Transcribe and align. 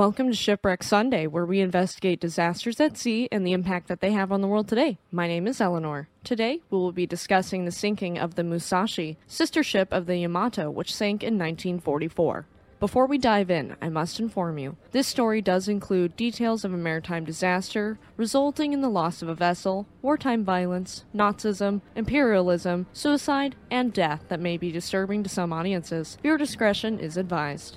Welcome 0.00 0.30
to 0.30 0.34
Shipwreck 0.34 0.82
Sunday, 0.82 1.26
where 1.26 1.44
we 1.44 1.60
investigate 1.60 2.20
disasters 2.20 2.80
at 2.80 2.96
sea 2.96 3.28
and 3.30 3.46
the 3.46 3.52
impact 3.52 3.86
that 3.88 4.00
they 4.00 4.12
have 4.12 4.32
on 4.32 4.40
the 4.40 4.48
world 4.48 4.66
today. 4.66 4.98
My 5.12 5.28
name 5.28 5.46
is 5.46 5.60
Eleanor. 5.60 6.08
Today, 6.24 6.62
we 6.70 6.78
will 6.78 6.90
be 6.90 7.06
discussing 7.06 7.66
the 7.66 7.70
sinking 7.70 8.18
of 8.18 8.34
the 8.34 8.42
Musashi, 8.42 9.18
sister 9.26 9.62
ship 9.62 9.92
of 9.92 10.06
the 10.06 10.16
Yamato, 10.16 10.70
which 10.70 10.94
sank 10.94 11.22
in 11.22 11.34
1944. 11.34 12.46
Before 12.80 13.04
we 13.04 13.18
dive 13.18 13.50
in, 13.50 13.76
I 13.82 13.90
must 13.90 14.18
inform 14.18 14.56
you 14.56 14.78
this 14.92 15.06
story 15.06 15.42
does 15.42 15.68
include 15.68 16.16
details 16.16 16.64
of 16.64 16.72
a 16.72 16.78
maritime 16.78 17.26
disaster 17.26 17.98
resulting 18.16 18.72
in 18.72 18.80
the 18.80 18.88
loss 18.88 19.20
of 19.20 19.28
a 19.28 19.34
vessel, 19.34 19.86
wartime 20.00 20.46
violence, 20.46 21.04
Nazism, 21.14 21.82
imperialism, 21.94 22.86
suicide, 22.94 23.54
and 23.70 23.92
death 23.92 24.24
that 24.28 24.40
may 24.40 24.56
be 24.56 24.72
disturbing 24.72 25.22
to 25.24 25.28
some 25.28 25.52
audiences. 25.52 26.16
Your 26.24 26.38
discretion 26.38 26.98
is 26.98 27.18
advised. 27.18 27.76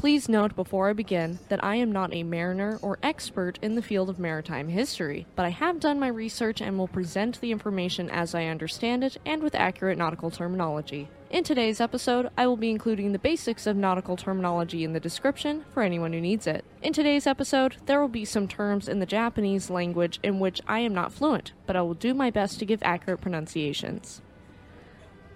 Please 0.00 0.30
note 0.30 0.56
before 0.56 0.88
I 0.88 0.94
begin 0.94 1.40
that 1.50 1.62
I 1.62 1.76
am 1.76 1.92
not 1.92 2.14
a 2.14 2.22
mariner 2.22 2.78
or 2.80 2.98
expert 3.02 3.58
in 3.60 3.74
the 3.74 3.82
field 3.82 4.08
of 4.08 4.18
maritime 4.18 4.70
history, 4.70 5.26
but 5.36 5.44
I 5.44 5.50
have 5.50 5.78
done 5.78 6.00
my 6.00 6.08
research 6.08 6.62
and 6.62 6.78
will 6.78 6.88
present 6.88 7.38
the 7.38 7.52
information 7.52 8.08
as 8.08 8.34
I 8.34 8.46
understand 8.46 9.04
it 9.04 9.18
and 9.26 9.42
with 9.42 9.54
accurate 9.54 9.98
nautical 9.98 10.30
terminology. 10.30 11.10
In 11.28 11.44
today's 11.44 11.82
episode, 11.82 12.30
I 12.38 12.46
will 12.46 12.56
be 12.56 12.70
including 12.70 13.12
the 13.12 13.18
basics 13.18 13.66
of 13.66 13.76
nautical 13.76 14.16
terminology 14.16 14.84
in 14.84 14.94
the 14.94 15.00
description 15.00 15.66
for 15.74 15.82
anyone 15.82 16.14
who 16.14 16.20
needs 16.22 16.46
it. 16.46 16.64
In 16.80 16.94
today's 16.94 17.26
episode, 17.26 17.76
there 17.84 18.00
will 18.00 18.08
be 18.08 18.24
some 18.24 18.48
terms 18.48 18.88
in 18.88 19.00
the 19.00 19.04
Japanese 19.06 19.68
language 19.68 20.18
in 20.22 20.40
which 20.40 20.62
I 20.66 20.78
am 20.78 20.94
not 20.94 21.12
fluent, 21.12 21.52
but 21.66 21.76
I 21.76 21.82
will 21.82 21.92
do 21.92 22.14
my 22.14 22.30
best 22.30 22.58
to 22.60 22.64
give 22.64 22.82
accurate 22.82 23.20
pronunciations. 23.20 24.22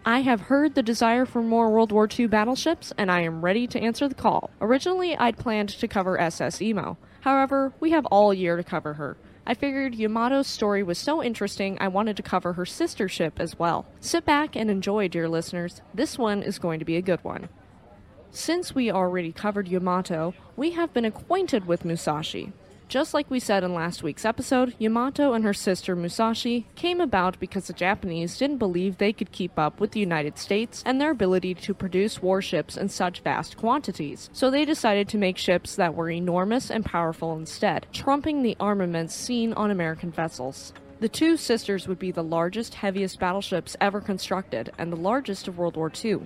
I 0.06 0.20
have 0.20 0.42
heard 0.42 0.74
the 0.74 0.82
desire 0.82 1.24
for 1.24 1.40
more 1.40 1.70
World 1.70 1.90
War 1.90 2.06
II 2.06 2.26
battleships, 2.26 2.92
and 2.98 3.10
I 3.10 3.22
am 3.22 3.42
ready 3.42 3.66
to 3.68 3.80
answer 3.80 4.06
the 4.06 4.14
call. 4.14 4.50
Originally, 4.60 5.16
I'd 5.16 5.38
planned 5.38 5.70
to 5.70 5.88
cover 5.88 6.20
SS 6.20 6.60
Imo. 6.60 6.98
However, 7.22 7.72
we 7.80 7.92
have 7.92 8.04
all 8.06 8.34
year 8.34 8.58
to 8.58 8.62
cover 8.62 8.94
her. 8.94 9.16
I 9.46 9.54
figured 9.54 9.94
Yamato's 9.94 10.46
story 10.46 10.82
was 10.82 10.98
so 10.98 11.22
interesting, 11.22 11.78
I 11.80 11.88
wanted 11.88 12.18
to 12.18 12.22
cover 12.22 12.52
her 12.52 12.66
sister 12.66 13.08
ship 13.08 13.40
as 13.40 13.58
well. 13.58 13.86
Sit 13.98 14.26
back 14.26 14.54
and 14.54 14.70
enjoy, 14.70 15.08
dear 15.08 15.26
listeners. 15.26 15.80
This 15.94 16.18
one 16.18 16.42
is 16.42 16.58
going 16.58 16.80
to 16.80 16.84
be 16.84 16.96
a 16.96 17.02
good 17.02 17.24
one. 17.24 17.48
Since 18.30 18.74
we 18.74 18.90
already 18.90 19.32
covered 19.32 19.68
Yamato, 19.68 20.34
we 20.54 20.72
have 20.72 20.92
been 20.92 21.06
acquainted 21.06 21.66
with 21.66 21.86
Musashi. 21.86 22.52
Just 22.88 23.14
like 23.14 23.30
we 23.30 23.40
said 23.40 23.64
in 23.64 23.74
last 23.74 24.02
week's 24.02 24.24
episode, 24.24 24.74
Yamato 24.78 25.32
and 25.32 25.44
her 25.44 25.54
sister 25.54 25.96
Musashi 25.96 26.66
came 26.74 27.00
about 27.00 27.40
because 27.40 27.66
the 27.66 27.72
Japanese 27.72 28.36
didn't 28.36 28.58
believe 28.58 28.98
they 28.98 29.12
could 29.12 29.32
keep 29.32 29.58
up 29.58 29.80
with 29.80 29.92
the 29.92 30.00
United 30.00 30.38
States 30.38 30.82
and 30.86 31.00
their 31.00 31.10
ability 31.10 31.54
to 31.54 31.74
produce 31.74 32.22
warships 32.22 32.76
in 32.76 32.88
such 32.88 33.20
vast 33.20 33.56
quantities. 33.56 34.30
So 34.32 34.50
they 34.50 34.64
decided 34.64 35.08
to 35.08 35.18
make 35.18 35.38
ships 35.38 35.76
that 35.76 35.94
were 35.94 36.10
enormous 36.10 36.70
and 36.70 36.84
powerful 36.84 37.36
instead, 37.36 37.86
trumping 37.92 38.42
the 38.42 38.56
armaments 38.60 39.14
seen 39.14 39.52
on 39.54 39.70
American 39.70 40.10
vessels. 40.10 40.72
The 41.00 41.08
two 41.08 41.36
sisters 41.36 41.88
would 41.88 41.98
be 41.98 42.12
the 42.12 42.22
largest, 42.22 42.74
heaviest 42.74 43.18
battleships 43.18 43.76
ever 43.80 44.00
constructed 44.00 44.70
and 44.78 44.92
the 44.92 44.96
largest 44.96 45.48
of 45.48 45.58
World 45.58 45.76
War 45.76 45.90
II. 46.04 46.20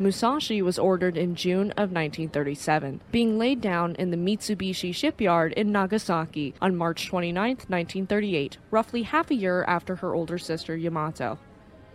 Musashi 0.00 0.62
was 0.62 0.78
ordered 0.78 1.16
in 1.16 1.34
June 1.34 1.72
of 1.72 1.90
1937, 1.90 3.00
being 3.10 3.36
laid 3.36 3.60
down 3.60 3.96
in 3.96 4.12
the 4.12 4.16
Mitsubishi 4.16 4.94
shipyard 4.94 5.52
in 5.54 5.72
Nagasaki 5.72 6.54
on 6.62 6.76
March 6.76 7.08
29, 7.08 7.48
1938, 7.66 8.58
roughly 8.70 9.02
half 9.02 9.32
a 9.32 9.34
year 9.34 9.64
after 9.64 9.96
her 9.96 10.14
older 10.14 10.38
sister 10.38 10.76
Yamato. 10.76 11.36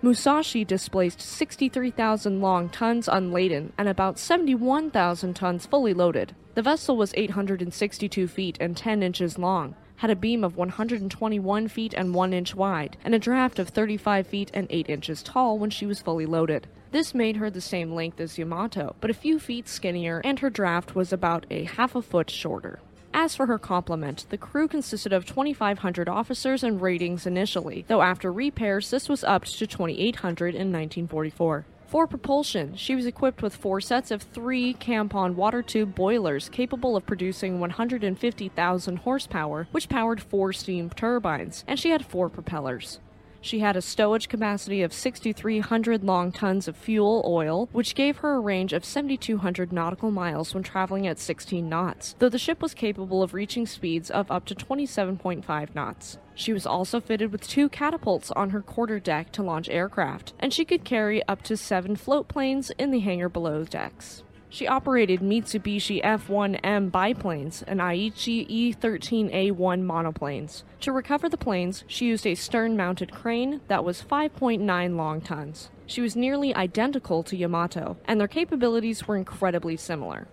Musashi 0.02 0.66
displaced 0.66 1.22
63,000 1.22 2.42
long 2.42 2.68
tons 2.68 3.08
unladen 3.08 3.72
and 3.78 3.88
about 3.88 4.20
71,000 4.20 5.34
tons 5.34 5.66
fully 5.66 5.94
loaded. 5.94 6.36
The 6.56 6.62
vessel 6.62 6.98
was 6.98 7.14
862 7.16 8.28
feet 8.28 8.58
and 8.60 8.76
10 8.76 9.02
inches 9.02 9.38
long, 9.38 9.76
had 9.96 10.10
a 10.10 10.16
beam 10.18 10.44
of 10.44 10.58
121 10.58 11.70
feet 11.70 11.94
and 11.94 12.14
1 12.14 12.34
inch 12.34 12.54
wide, 12.54 12.98
and 13.06 13.16
a 13.16 13.20
draft 13.20 13.60
of 13.60 13.70
35 13.70 14.28
feet 14.28 14.52
and 14.54 14.68
8 14.70 14.90
inches 14.90 15.24
tall 15.24 15.58
when 15.58 15.70
she 15.70 15.86
was 15.86 16.02
fully 16.02 16.26
loaded. 16.26 16.68
This 16.94 17.16
made 17.16 17.38
her 17.38 17.50
the 17.50 17.60
same 17.60 17.96
length 17.96 18.20
as 18.20 18.38
Yamato, 18.38 18.96
but 19.02 19.10
a 19.10 19.16
few 19.16 19.40
feet 19.40 19.68
skinnier, 19.68 20.22
and 20.24 20.38
her 20.38 20.52
draft 20.52 20.94
was 20.94 21.12
about 21.12 21.48
a 21.50 21.64
half 21.64 21.96
a 21.96 22.04
foot 22.04 22.30
shorter. 22.30 22.82
As 23.12 23.36
for 23.36 23.48
her 23.48 23.58
complement, 23.58 24.28
the 24.30 24.38
crew 24.38 24.68
consisted 24.68 25.12
of 25.12 25.26
2,500 25.26 26.08
officers 26.08 26.64
and 26.64 26.80
ratings 26.80 27.26
initially, 27.26 27.84
though 27.88 28.04
after 28.04 28.32
repairs 28.32 28.92
this 28.92 29.10
was 29.10 29.24
upped 29.24 29.58
to 29.58 29.66
2,800 29.66 30.50
in 30.50 30.72
1944. 30.72 31.66
For 31.88 32.06
propulsion, 32.06 32.76
she 32.76 32.94
was 32.94 33.08
equipped 33.08 33.42
with 33.42 33.56
four 33.56 33.82
sets 33.82 34.12
of 34.12 34.22
three 34.22 34.76
Kampon 34.76 35.34
water 35.34 35.64
tube 35.64 35.96
boilers 35.96 36.48
capable 36.48 36.96
of 36.96 37.08
producing 37.08 37.60
150,000 37.60 38.98
horsepower, 38.98 39.68
which 39.72 39.90
powered 39.90 40.22
four 40.22 40.54
steam 40.54 40.92
turbines, 40.92 41.64
and 41.68 41.80
she 41.80 41.90
had 41.90 42.06
four 42.06 42.30
propellers. 42.30 43.00
She 43.44 43.60
had 43.60 43.76
a 43.76 43.82
stowage 43.82 44.30
capacity 44.30 44.84
of 44.84 44.94
6,300 44.94 46.02
long 46.02 46.32
tons 46.32 46.70
of 46.70 46.78
fuel 46.78 47.22
oil, 47.28 47.68
which 47.74 47.94
gave 47.94 48.18
her 48.20 48.36
a 48.36 48.40
range 48.40 48.72
of 48.72 48.86
7,200 48.86 49.74
nautical 49.74 50.12
miles 50.12 50.54
when 50.54 50.64
traveling 50.64 51.06
at 51.08 51.20
16 51.20 51.68
knots, 51.68 52.16
though 52.20 52.30
the 52.30 52.40
ship 52.40 52.62
was 52.62 52.74
capable 52.74 53.22
of 53.22 53.34
reaching 53.34 53.66
speeds 53.66 54.10
of 54.10 54.32
up 54.32 54.46
to 54.46 54.56
27.5 54.56 55.76
knots. 55.76 56.18
She 56.34 56.54
was 56.54 56.66
also 56.66 57.02
fitted 57.02 57.34
with 57.34 57.46
two 57.46 57.68
catapults 57.68 58.32
on 58.32 58.52
her 58.52 58.62
quarterdeck 58.62 59.32
to 59.34 59.44
launch 59.44 59.68
aircraft, 59.68 60.32
and 60.40 60.54
she 60.54 60.64
could 60.64 60.86
carry 60.86 61.22
up 61.28 61.42
to 61.44 61.58
seven 61.58 61.98
float 61.98 62.30
planes 62.30 62.72
in 62.78 62.92
the 62.92 63.00
hangar 63.00 63.28
below 63.28 63.66
decks. 63.66 64.24
She 64.54 64.68
operated 64.68 65.22
Mitsubishi 65.22 66.00
F-1M 66.04 66.92
biplanes 66.92 67.64
and 67.64 67.80
Aichi 67.80 68.46
E-13A1 68.48 69.52
monoplanes. 69.84 70.62
To 70.82 70.92
recover 70.92 71.28
the 71.28 71.38
planes, 71.38 71.84
she 71.88 72.06
used 72.06 72.28
a 72.28 72.36
stern-mounted 72.36 73.12
crane 73.12 73.62
that 73.68 73.84
was 73.84 74.04
5.9 74.04 74.96
long 74.96 75.22
tons. 75.22 75.72
She 75.88 76.02
was 76.02 76.16
nearly 76.16 76.54
identical 76.54 77.24
to 77.24 77.36
Yamato, 77.36 77.98
and 78.06 78.20
their 78.20 78.28
capabilities 78.28 79.08
were 79.08 79.18
incredibly 79.18 79.76
similar. 79.76 80.28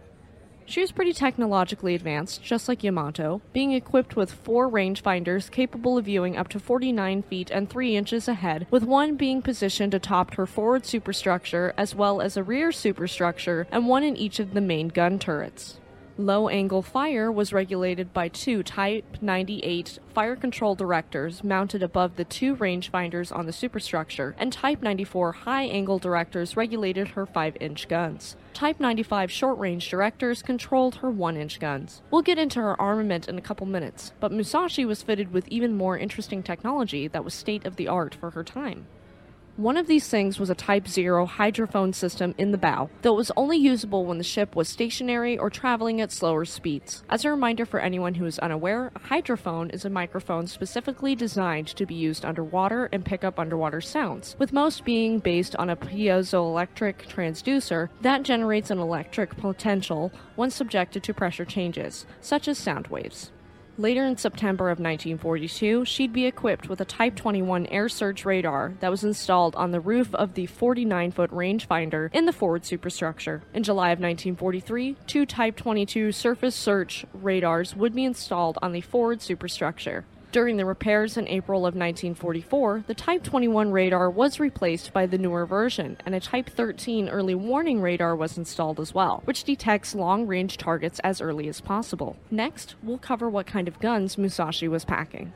She 0.71 0.83
was 0.83 0.93
pretty 0.93 1.13
technologically 1.13 1.97
advanced, 1.97 2.45
just 2.45 2.69
like 2.69 2.85
Yamato, 2.85 3.43
being 3.53 3.73
equipped 3.73 4.15
with 4.15 4.31
four 4.31 4.71
rangefinders 4.71 5.51
capable 5.51 5.99
of 5.99 6.05
viewing 6.05 6.37
up 6.37 6.47
to 6.51 6.61
49 6.61 7.23
feet 7.23 7.51
and 7.51 7.69
3 7.69 7.97
inches 7.97 8.29
ahead, 8.29 8.69
with 8.71 8.85
one 8.85 9.17
being 9.17 9.43
positioned 9.43 9.95
atop 9.95 10.35
her 10.35 10.47
forward 10.47 10.87
superstructure 10.87 11.75
as 11.77 11.97
well 11.97 12.21
as 12.21 12.37
a 12.37 12.45
rear 12.45 12.71
superstructure, 12.71 13.67
and 13.73 13.89
one 13.89 14.05
in 14.05 14.17
each 14.17 14.39
of 14.39 14.55
the 14.55 14.61
main 14.61 14.87
gun 14.87 15.19
turrets. 15.19 15.80
Low 16.21 16.51
angle 16.51 16.83
fire 16.83 17.33
was 17.33 17.55
regulated 17.55 18.13
by 18.13 18.29
two 18.29 18.63
Type 18.63 19.17
98 19.23 20.01
fire 20.13 20.37
control 20.37 20.75
directors 20.75 21.43
mounted 21.43 21.83
above 21.83 22.17
the 22.17 22.27
two 22.27 22.55
rangefinders 22.57 23.35
on 23.35 23.47
the 23.47 23.55
superstructure, 23.55 24.35
and 24.37 24.53
Type 24.53 24.83
94 24.83 25.33
high 25.33 25.63
angle 25.63 25.99
directors 25.99 26.59
regulated 26.59 27.09
her 27.09 27.25
5 27.25 27.57
inch 27.59 27.89
guns. 27.89 28.37
Type 28.53 28.79
95 28.79 29.33
short 29.33 29.59
range 29.59 29.89
directors 29.89 30.43
controlled 30.43 30.97
her 30.97 31.11
1 31.11 31.39
inch 31.39 31.59
guns. 31.59 32.03
We'll 32.11 32.21
get 32.21 32.39
into 32.39 32.61
her 32.61 32.79
armament 32.79 33.27
in 33.27 33.39
a 33.39 33.43
couple 33.43 33.67
minutes, 33.67 34.13
but 34.21 34.31
Musashi 34.31 34.85
was 34.85 35.03
fitted 35.03 35.33
with 35.33 35.49
even 35.49 35.75
more 35.75 35.97
interesting 35.97 36.43
technology 36.43 37.09
that 37.09 37.25
was 37.25 37.33
state 37.33 37.65
of 37.65 37.77
the 37.77 37.89
art 37.89 38.15
for 38.15 38.33
her 38.33 38.45
time. 38.45 38.85
One 39.57 39.77
of 39.77 39.89
these 39.89 40.09
things 40.09 40.39
was 40.39 40.49
a 40.49 40.55
Type 40.55 40.89
0 40.89 41.27
hydrophone 41.27 41.95
system 41.95 42.35
in 42.39 42.51
the 42.51 42.57
bow, 42.57 42.89
though 43.03 43.13
it 43.13 43.17
was 43.17 43.33
only 43.37 43.59
usable 43.59 44.07
when 44.07 44.17
the 44.17 44.25
ship 44.25 44.57
was 44.57 44.69
stationary 44.69 45.37
or 45.37 45.51
traveling 45.51 46.01
at 46.01 46.13
slower 46.13 46.45
speeds. 46.45 47.03
As 47.11 47.25
a 47.25 47.31
reminder 47.31 47.67
for 47.67 47.81
anyone 47.81 48.15
who 48.15 48.25
is 48.27 48.39
unaware, 48.39 48.91
a 48.95 49.01
hydrophone 49.01 49.75
is 49.75 49.85
a 49.85 49.91
microphone 49.91 50.47
specifically 50.47 51.15
designed 51.15 51.67
to 51.69 51.85
be 51.85 51.95
used 51.95 52.25
underwater 52.25 52.89
and 52.93 53.05
pick 53.05 53.25
up 53.25 53.39
underwater 53.39 53.81
sounds, 53.81 54.37
with 54.39 54.53
most 54.53 54.85
being 54.85 55.19
based 55.19 55.57
on 55.57 55.69
a 55.69 55.77
piezoelectric 55.77 57.07
transducer 57.09 57.89
that 58.01 58.23
generates 58.23 58.71
an 58.71 58.79
electric 58.79 59.37
potential 59.37 60.11
when 60.37 60.51
subjected 60.51 61.03
to 61.03 61.13
pressure 61.13 61.45
changes, 61.45 62.07
such 62.21 62.49
as 62.49 62.57
sound 62.57 62.87
waves. 62.87 63.31
Later 63.81 64.05
in 64.05 64.19
September 64.19 64.67
of 64.67 64.79
1942, 64.79 65.87
she'd 65.87 66.13
be 66.13 66.27
equipped 66.27 66.69
with 66.69 66.83
a 66.83 66.85
Type 66.85 67.17
21 67.17 67.65
air 67.69 67.89
search 67.89 68.27
radar 68.27 68.75
that 68.81 68.91
was 68.91 69.05
installed 69.05 69.57
on 69.57 69.71
the 69.71 69.81
roof 69.81 70.15
of 70.15 70.35
the 70.35 70.45
49 70.45 71.11
foot 71.13 71.31
rangefinder 71.31 72.13
in 72.13 72.27
the 72.27 72.33
forward 72.35 72.67
superstructure. 72.67 73.43
In 73.55 73.63
July 73.63 73.89
of 73.89 73.99
1943, 73.99 74.99
two 75.07 75.25
Type 75.25 75.57
22 75.57 76.13
surface 76.13 76.55
search 76.55 77.07
radars 77.15 77.75
would 77.75 77.95
be 77.95 78.05
installed 78.05 78.59
on 78.61 78.73
the 78.73 78.83
forward 78.83 79.23
superstructure. 79.23 80.05
During 80.33 80.59
the 80.59 80.65
repairs 80.65 81.17
in 81.17 81.27
April 81.27 81.61
of 81.61 81.75
1944, 81.75 82.85
the 82.87 82.95
Type 82.95 83.25
21 83.25 83.73
radar 83.73 84.09
was 84.09 84.39
replaced 84.39 84.93
by 84.93 85.05
the 85.05 85.19
newer 85.19 85.45
version, 85.45 85.97
and 86.07 86.15
a 86.15 86.21
Type 86.21 86.49
13 86.49 87.09
early 87.09 87.35
warning 87.35 87.81
radar 87.81 88.15
was 88.15 88.39
installed 88.39 88.79
as 88.79 88.95
well, 88.95 89.23
which 89.25 89.43
detects 89.43 89.93
long 89.93 90.29
range 90.29 90.57
targets 90.57 91.01
as 91.01 91.21
early 91.21 91.49
as 91.49 91.61
possible. 91.61 92.17
Next, 92.31 92.77
we'll 92.81 92.97
cover 92.97 93.29
what 93.29 93.49
kind 93.49 93.67
of 93.67 93.81
guns 93.81 94.17
Musashi 94.17 94.69
was 94.69 94.85
packing. 94.85 95.33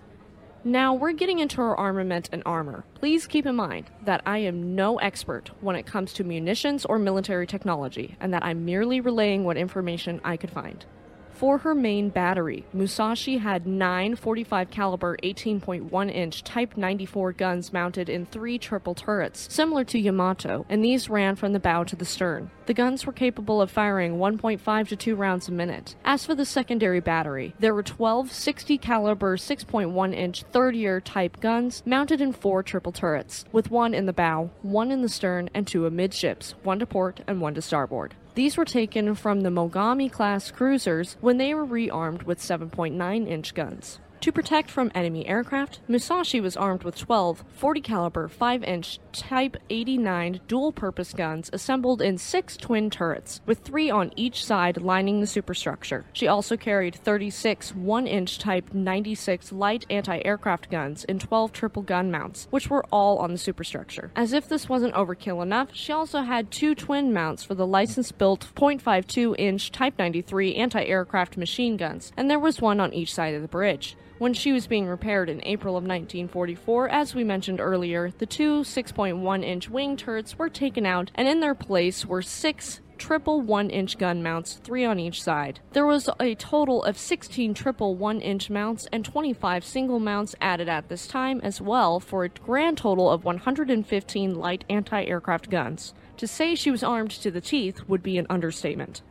Now 0.62 0.94
we're 0.94 1.12
getting 1.12 1.40
into 1.40 1.56
her 1.56 1.76
armament 1.76 2.28
and 2.30 2.44
armor. 2.46 2.84
Please 2.94 3.26
keep 3.26 3.46
in 3.46 3.56
mind 3.56 3.90
that 4.04 4.22
I 4.24 4.38
am 4.38 4.76
no 4.76 4.98
expert 4.98 5.50
when 5.60 5.74
it 5.74 5.86
comes 5.86 6.12
to 6.14 6.24
munitions 6.24 6.84
or 6.84 7.00
military 7.00 7.48
technology, 7.48 8.16
and 8.20 8.32
that 8.32 8.44
I'm 8.44 8.64
merely 8.64 9.00
relaying 9.00 9.42
what 9.42 9.56
information 9.56 10.20
I 10.22 10.36
could 10.36 10.52
find. 10.52 10.86
For 11.34 11.58
her 11.58 11.74
main 11.74 12.10
battery, 12.10 12.64
Musashi 12.72 13.38
had 13.38 13.66
nine 13.66 14.14
45 14.14 14.70
caliber 14.70 15.16
18.1 15.24 16.14
inch 16.14 16.44
Type 16.44 16.76
94 16.76 17.32
guns 17.32 17.72
mounted 17.72 18.08
in 18.08 18.24
three 18.24 18.56
triple 18.56 18.94
turrets, 18.94 19.52
similar 19.52 19.82
to 19.84 19.98
Yamato, 19.98 20.64
and 20.68 20.84
these 20.84 21.10
ran 21.10 21.34
from 21.34 21.52
the 21.52 21.58
bow 21.58 21.82
to 21.82 21.96
the 21.96 22.04
stern. 22.04 22.52
The 22.66 22.74
guns 22.74 23.04
were 23.04 23.12
capable 23.12 23.60
of 23.60 23.72
firing 23.72 24.18
1.5 24.18 24.88
to 24.88 24.96
2 24.96 25.16
rounds 25.16 25.48
a 25.48 25.52
minute. 25.52 25.96
As 26.04 26.24
for 26.24 26.36
the 26.36 26.44
secondary 26.44 27.00
battery, 27.00 27.52
there 27.58 27.74
were 27.74 27.82
12 27.82 28.30
60 28.30 28.78
caliber 28.78 29.36
6.1 29.36 30.14
inch 30.14 30.44
third 30.44 30.76
year 30.76 31.00
type 31.00 31.40
guns 31.40 31.82
mounted 31.84 32.20
in 32.20 32.32
four 32.32 32.62
triple 32.62 32.92
turrets, 32.92 33.44
with 33.50 33.72
one 33.72 33.92
in 33.92 34.06
the 34.06 34.12
bow, 34.12 34.50
one 34.62 34.92
in 34.92 35.02
the 35.02 35.08
stern, 35.08 35.50
and 35.52 35.66
two 35.66 35.84
amidships, 35.84 36.54
one 36.62 36.78
to 36.78 36.86
port 36.86 37.22
and 37.26 37.40
one 37.40 37.54
to 37.54 37.62
starboard. 37.62 38.14
These 38.34 38.56
were 38.56 38.64
taken 38.64 39.14
from 39.14 39.42
the 39.42 39.50
Mogami 39.50 40.10
class 40.10 40.50
cruisers 40.50 41.16
when 41.20 41.38
they 41.38 41.54
were 41.54 41.64
rearmed 41.64 42.24
with 42.24 42.40
7.9 42.40 43.28
inch 43.28 43.54
guns. 43.54 44.00
To 44.20 44.32
protect 44.32 44.70
from 44.70 44.90
enemy 44.94 45.26
aircraft, 45.26 45.80
Musashi 45.86 46.40
was 46.40 46.56
armed 46.56 46.82
with 46.82 46.96
12 46.96 47.44
40 47.48 47.80
caliber 47.82 48.28
5-inch 48.28 48.98
Type 49.12 49.56
89 49.68 50.40
dual-purpose 50.48 51.12
guns 51.12 51.50
assembled 51.52 52.00
in 52.00 52.16
6 52.16 52.56
twin 52.56 52.88
turrets, 52.88 53.42
with 53.44 53.58
3 53.58 53.90
on 53.90 54.12
each 54.16 54.44
side 54.44 54.80
lining 54.80 55.20
the 55.20 55.26
superstructure. 55.26 56.06
She 56.14 56.26
also 56.26 56.56
carried 56.56 56.94
36 56.94 57.72
1-inch 57.72 58.38
Type 58.38 58.72
96 58.72 59.52
light 59.52 59.84
anti-aircraft 59.90 60.70
guns 60.70 61.04
in 61.04 61.18
12 61.18 61.52
triple 61.52 61.82
gun 61.82 62.10
mounts, 62.10 62.48
which 62.50 62.70
were 62.70 62.86
all 62.90 63.18
on 63.18 63.30
the 63.30 63.38
superstructure. 63.38 64.10
As 64.16 64.32
if 64.32 64.48
this 64.48 64.70
wasn't 64.70 64.94
overkill 64.94 65.42
enough, 65.42 65.68
she 65.74 65.92
also 65.92 66.22
had 66.22 66.50
two 66.50 66.74
twin 66.74 67.12
mounts 67.12 67.44
for 67.44 67.54
the 67.54 67.66
license-built 67.66 68.48
0.52-inch 68.54 69.70
Type 69.70 69.98
93 69.98 70.54
anti-aircraft 70.54 71.36
machine 71.36 71.76
guns, 71.76 72.10
and 72.16 72.30
there 72.30 72.38
was 72.38 72.62
one 72.62 72.80
on 72.80 72.94
each 72.94 73.12
side 73.12 73.34
of 73.34 73.42
the 73.42 73.48
bridge. 73.48 73.96
When 74.18 74.32
she 74.32 74.52
was 74.52 74.68
being 74.68 74.86
repaired 74.86 75.28
in 75.28 75.40
April 75.44 75.76
of 75.76 75.82
1944, 75.82 76.88
as 76.88 77.16
we 77.16 77.24
mentioned 77.24 77.60
earlier, 77.60 78.12
the 78.18 78.26
two 78.26 78.60
6.1 78.60 79.42
inch 79.42 79.68
wing 79.68 79.96
turrets 79.96 80.38
were 80.38 80.48
taken 80.48 80.86
out, 80.86 81.10
and 81.16 81.26
in 81.26 81.40
their 81.40 81.54
place 81.54 82.06
were 82.06 82.22
six 82.22 82.80
triple 82.96 83.40
1 83.40 83.70
inch 83.70 83.98
gun 83.98 84.22
mounts, 84.22 84.54
three 84.62 84.84
on 84.84 85.00
each 85.00 85.20
side. 85.20 85.58
There 85.72 85.84
was 85.84 86.08
a 86.20 86.36
total 86.36 86.84
of 86.84 86.96
16 86.96 87.54
triple 87.54 87.96
1 87.96 88.20
inch 88.20 88.50
mounts 88.50 88.86
and 88.92 89.04
25 89.04 89.64
single 89.64 89.98
mounts 89.98 90.36
added 90.40 90.68
at 90.68 90.88
this 90.88 91.08
time 91.08 91.40
as 91.42 91.60
well, 91.60 91.98
for 91.98 92.22
a 92.22 92.28
grand 92.28 92.78
total 92.78 93.10
of 93.10 93.24
115 93.24 94.34
light 94.36 94.64
anti 94.70 95.04
aircraft 95.04 95.50
guns. 95.50 95.92
To 96.18 96.28
say 96.28 96.54
she 96.54 96.70
was 96.70 96.84
armed 96.84 97.10
to 97.10 97.32
the 97.32 97.40
teeth 97.40 97.88
would 97.88 98.04
be 98.04 98.16
an 98.16 98.28
understatement. 98.30 99.02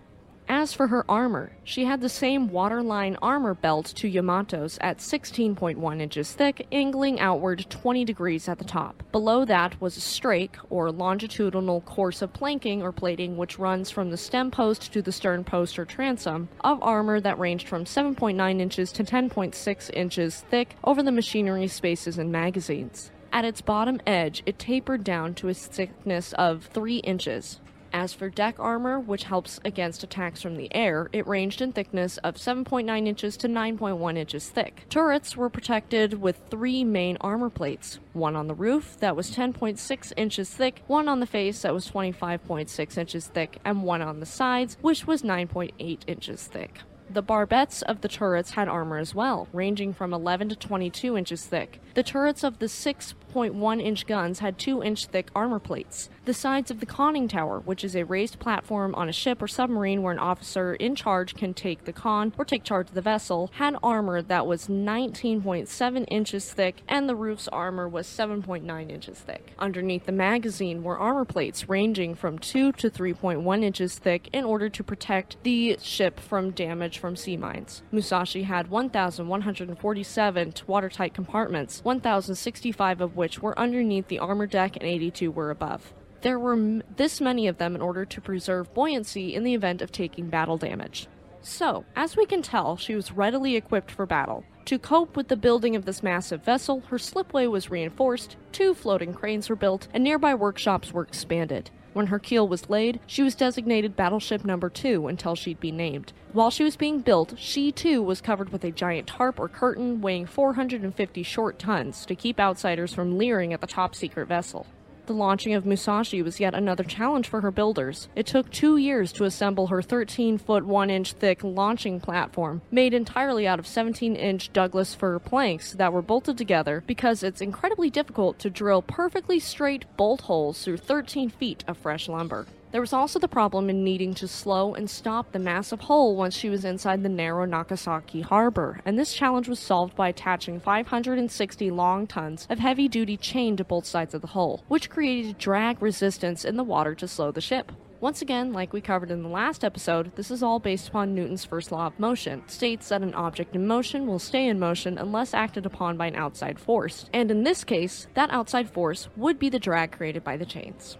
As 0.50 0.74
for 0.74 0.88
her 0.88 1.06
armor, 1.10 1.54
she 1.63 1.86
had 1.86 2.01
the 2.01 2.10
same 2.10 2.50
waterline 2.50 3.18
armor 3.22 3.54
belt 3.54 3.86
to 3.95 4.10
Yamato's 4.10 4.78
at 4.81 4.98
16.1 4.98 6.01
inches 6.01 6.34
thick, 6.34 6.68
angling 6.72 7.19
outward 7.19 7.66
20 7.69 8.04
degrees 8.04 8.50
at 8.50 8.57
the 8.57 8.66
top. 8.66 9.04
Below 9.12 9.45
that 9.45 9.80
was 9.81 9.95
a 9.95 10.01
strake, 10.01 10.57
or 10.69 10.92
longitudinal 10.92 11.81
course 11.81 12.22
of 12.22 12.34
planking 12.34 12.81
or 12.81 12.92
plating, 12.92 13.38
which 13.38 13.57
runs 13.57 13.90
from 13.90 14.12
the 14.12 14.18
stem 14.18 14.51
post 14.51 14.92
to 14.92 15.01
the 15.01 15.12
stern 15.12 15.44
post 15.44 15.80
or 15.80 15.86
transom, 15.86 16.50
of 16.62 16.81
armor 16.84 17.22
that 17.22 17.40
ranged 17.40 17.68
from 17.68 17.86
7.9 17.86 18.60
inches 18.60 18.92
to 18.92 19.04
10.6 19.04 19.90
inches 19.94 20.42
thick 20.50 20.75
over 20.84 21.01
the 21.01 21.12
machinery 21.12 21.68
spaces 21.68 22.18
and 22.18 22.31
magazines. 22.31 23.12
At 23.31 23.45
its 23.45 23.62
bottom 23.62 24.00
edge, 24.06 24.44
it 24.45 24.60
tapered 24.60 25.04
down 25.04 25.34
to 25.36 25.50
a 25.50 25.54
thickness 25.54 26.34
of 26.34 26.66
3 26.66 26.98
inches. 26.98 27.60
As 27.95 28.12
for 28.12 28.28
deck 28.28 28.56
armor, 28.57 29.00
which 29.00 29.25
helps 29.25 29.60
against 29.63 30.04
attacks 30.04 30.42
from 30.42 30.57
the 30.57 30.74
air, 30.74 31.10
it 31.13 31.28
ranged 31.28 31.62
in 31.62 31.72
thickness 31.72 32.18
of 32.18 32.38
7.9 32.38 33.07
inches 33.07 33.38
to 33.38 33.48
9.1 33.48 34.18
inches 34.18 34.50
thick. 34.50 34.86
Turrets 34.90 35.38
were 35.38 35.50
protected 35.50 36.19
with 36.19 36.42
three 36.50 36.84
main 36.84 37.18
armor 37.22 37.51
plates 37.51 38.00
one 38.13 38.36
on 38.36 38.48
the 38.48 38.56
roof 38.56 38.98
that 39.00 39.16
was 39.16 39.36
10.6 39.36 40.13
inches 40.18 40.50
thick, 40.50 40.81
one 40.88 41.07
on 41.07 41.19
the 41.19 41.28
face 41.28 41.62
that 41.62 41.74
was 41.74 41.92
25.6 41.92 42.98
inches 42.98 43.28
thick, 43.28 43.60
and 43.63 43.84
one 43.84 44.01
on 44.01 44.19
the 44.19 44.25
sides, 44.25 44.75
which 44.81 45.06
was 45.06 45.22
9.8 45.22 46.00
inches 46.07 46.48
thick. 46.48 46.80
The 47.13 47.21
barbettes 47.21 47.83
of 47.83 48.01
the 48.01 48.07
turrets 48.07 48.51
had 48.51 48.68
armor 48.68 48.98
as 48.98 49.13
well, 49.13 49.48
ranging 49.54 49.94
from 49.94 50.15
11 50.15 50.50
to 50.50 50.56
22 50.56 51.15
inches 51.15 51.45
thick. 51.45 51.80
The 51.94 52.01
turrets 52.01 52.44
of 52.44 52.57
the 52.57 52.65
6.1 52.65 53.81
inch 53.81 54.07
guns 54.07 54.39
had 54.39 54.57
2 54.57 54.81
inch 54.81 55.06
thick 55.06 55.30
armor 55.36 55.60
plates. 55.60 56.10
The 56.25 56.33
sides 56.33 56.71
of 56.71 56.80
the 56.80 56.88
conning 56.88 57.27
tower, 57.27 57.60
which 57.60 57.83
is 57.83 57.95
a 57.95 58.06
raised 58.06 58.39
platform 58.39 58.95
on 58.95 59.10
a 59.10 59.13
ship 59.13 59.44
or 59.44 59.48
submarine 59.48 60.01
where 60.01 60.12
an 60.12 60.18
officer 60.18 60.74
in 60.74 60.95
charge 60.95 61.36
can 61.36 61.54
take 61.54 61.86
the 61.86 61.94
con 61.94 62.33
or 62.36 62.45
take 62.45 62.63
charge 62.63 62.88
of 62.88 62.95
the 62.95 63.01
vessel, 63.01 63.51
had 63.56 63.75
armor 63.83 64.24
that 64.24 64.48
was 64.48 64.68
19.7 64.68 66.06
inches 66.07 66.51
thick, 66.51 66.81
and 66.88 67.07
the 67.07 67.16
roof's 67.16 67.48
armor 67.50 67.88
was 67.88 68.07
7.9 68.07 68.89
inches 68.89 69.19
thick. 69.19 69.54
Underneath 69.59 70.07
the 70.07 70.12
magazine 70.12 70.81
were 70.81 70.98
armor 70.98 71.25
plates 71.25 71.69
ranging 71.69 72.16
from 72.16 72.39
2 72.39 72.71
to 72.71 72.89
3.1 72.89 73.63
inches 73.63 74.00
thick 74.00 74.30
in 74.33 74.45
order 74.45 74.68
to 74.68 74.83
protect 74.83 75.38
the 75.44 75.77
ship 75.80 76.19
from 76.19 76.50
damage 76.50 77.02
from 77.03 77.17
sea 77.17 77.35
mines. 77.35 77.83
Musashi 77.91 78.44
had 78.44 78.69
1,147 78.69 80.53
watertight 80.67 81.13
compartments, 81.13 81.81
1,065 81.83 83.01
of 83.01 83.17
which 83.17 83.41
were 83.41 83.59
underneath 83.59 84.07
the 84.07 84.19
armor 84.19 84.47
deck 84.47 84.77
and 84.77 84.85
82 84.85 85.29
were 85.29 85.51
above. 85.51 85.94
There 86.21 86.39
were 86.39 86.53
m- 86.53 86.81
this 86.95 87.19
many 87.19 87.50
of 87.50 87.57
them 87.57 87.75
in 87.75 87.81
order 87.81 88.05
to 88.05 88.21
preserve 88.21 88.73
buoyancy 88.73 89.35
in 89.35 89.44
the 89.44 89.53
event 89.53 89.81
of 89.81 89.91
taking 89.91 90.29
battle 90.29 90.55
damage. 90.55 91.09
So, 91.41 91.83
as 91.94 92.15
we 92.15 92.25
can 92.25 92.41
tell, 92.41 92.77
she 92.77 92.95
was 92.95 93.11
readily 93.11 93.57
equipped 93.57 93.91
for 93.91 94.06
battle. 94.06 94.45
To 94.63 94.79
cope 94.79 95.17
with 95.17 95.27
the 95.27 95.35
building 95.35 95.75
of 95.75 95.83
this 95.83 96.03
massive 96.03 96.45
vessel, 96.45 96.83
her 96.88 96.97
slipway 96.97 97.47
was 97.47 97.69
reinforced, 97.69 98.38
two 98.53 98.73
floating 98.73 99.13
cranes 99.13 99.49
were 99.49 99.57
built, 99.57 99.89
and 99.94 100.06
nearby 100.06 100.35
workshops 100.35 100.94
were 100.94 101.03
expanded. 101.03 101.69
When 101.94 102.07
her 102.07 102.19
keel 102.19 102.48
was 102.48 102.69
laid, 102.69 103.00
she 103.06 103.22
was 103.22 103.36
designated 103.36 103.95
Battleship 103.95 104.44
Number 104.44 104.69
2 104.69 105.07
until 105.07 105.36
she'd 105.36 105.60
be 105.60 105.72
named. 105.72 106.12
While 106.31 106.50
she 106.50 106.63
was 106.63 106.75
being 106.75 107.01
built, 107.01 107.36
she 107.38 107.72
too 107.72 108.01
was 108.01 108.19
covered 108.19 108.50
with 108.50 108.63
a 108.63 108.72
giant 108.72 109.07
tarp 109.07 109.40
or 109.40 109.48
curtain 109.48 110.01
weighing 110.01 110.25
450 110.25 111.22
short 111.24 111.60
tons 111.60 112.06
to 112.07 112.16
keep 112.16 112.40
outsiders 112.40 112.94
from 112.94 113.18
leering 113.18 113.54
at 113.54 113.62
the 113.62 113.68
top 113.68 113.94
secret 113.94 114.28
vessel. 114.28 114.66
The 115.06 115.14
launching 115.14 115.54
of 115.54 115.66
Musashi 115.66 116.22
was 116.22 116.40
yet 116.40 116.54
another 116.54 116.83
challenge 116.83 117.28
for 117.28 117.42
her 117.42 117.52
builders. 117.52 118.07
It 118.16 118.26
took 118.26 118.50
two 118.50 118.78
years 118.78 119.12
to 119.14 119.26
assemble 119.26 119.68
her 119.68 119.81
13 119.81 120.38
foot 120.38 120.66
1 120.66 120.90
inch 120.90 121.12
thick 121.14 121.44
launching 121.44 122.00
platform, 122.00 122.62
made 122.72 122.94
entirely 122.94 123.45
out 123.45 123.60
of 123.60 123.68
17 123.68 124.16
inch 124.16 124.54
Douglas 124.54 124.95
fir 124.95 125.19
planks 125.19 125.74
that 125.74 125.92
were 125.92 126.02
bolted 126.02 126.38
together 126.38 126.83
because 126.88 127.22
it's 127.22 127.42
incredibly 127.42 127.90
difficult 127.90 128.40
to 128.40 128.50
drill 128.50 128.81
perfectly 128.81 129.40
straight 129.40 129.86
bolt 129.98 130.22
holes 130.22 130.64
through 130.64 130.78
13 130.78 131.30
feet 131.30 131.66
of 131.68 131.78
fresh 131.78 132.07
lumber. 132.07 132.45
There 132.73 132.81
was 132.81 132.92
also 132.92 133.19
the 133.19 133.27
problem 133.27 133.69
in 133.69 133.83
needing 133.83 134.15
to 134.15 134.27
slow 134.27 134.73
and 134.73 134.89
stop 134.89 135.31
the 135.31 135.37
massive 135.37 135.81
hull 135.81 136.15
once 136.15 136.35
she 136.35 136.49
was 136.49 136.65
inside 136.65 137.03
the 137.03 137.07
narrow 137.07 137.45
Nagasaki 137.45 138.21
harbor, 138.21 138.81
and 138.83 138.97
this 138.97 139.13
challenge 139.13 139.47
was 139.47 139.59
solved 139.59 139.95
by 139.95 140.07
attaching 140.07 140.59
560 140.59 141.69
long 141.69 142.07
tons 142.07 142.47
of 142.49 142.57
heavy 142.57 142.87
duty 142.87 143.15
chain 143.15 143.56
to 143.57 143.63
both 143.63 143.85
sides 143.85 144.15
of 144.15 144.21
the 144.21 144.27
hull, 144.30 144.63
which 144.69 144.89
created 144.89 145.37
drag 145.37 145.83
resistance 145.83 146.44
in 146.44 146.57
the 146.57 146.63
water 146.63 146.95
to 146.95 147.07
slow 147.07 147.30
the 147.30 147.42
ship. 147.42 147.71
Once 148.01 148.23
again, 148.23 148.51
like 148.51 148.73
we 148.73 148.81
covered 148.81 149.11
in 149.11 149.21
the 149.21 149.30
last 149.30 149.63
episode, 149.63 150.11
this 150.15 150.31
is 150.31 150.42
all 150.42 150.57
based 150.57 150.87
upon 150.87 151.13
Newton's 151.13 151.45
first 151.45 151.71
law 151.71 151.85
of 151.85 151.99
motion. 151.99 152.42
States 152.47 152.89
that 152.89 153.03
an 153.03 153.13
object 153.13 153.56
in 153.56 153.68
motion 153.68 154.07
will 154.07 154.18
stay 154.18 154.47
in 154.47 154.57
motion 154.57 154.97
unless 154.97 155.35
acted 155.35 155.68
upon 155.68 155.95
by 155.95 156.07
an 156.07 156.15
outside 156.15 156.57
force. 156.57 157.07
And 157.13 157.30
in 157.30 157.44
this 157.44 157.63
case, 157.63 158.07
that 158.15 158.31
outside 158.31 158.68
force 158.68 159.09
would 159.15 159.37
be 159.37 159.49
the 159.49 159.59
drag 159.59 159.92
created 159.92 160.23
by 160.23 160.37
the 160.37 160.45
chains. 160.45 160.97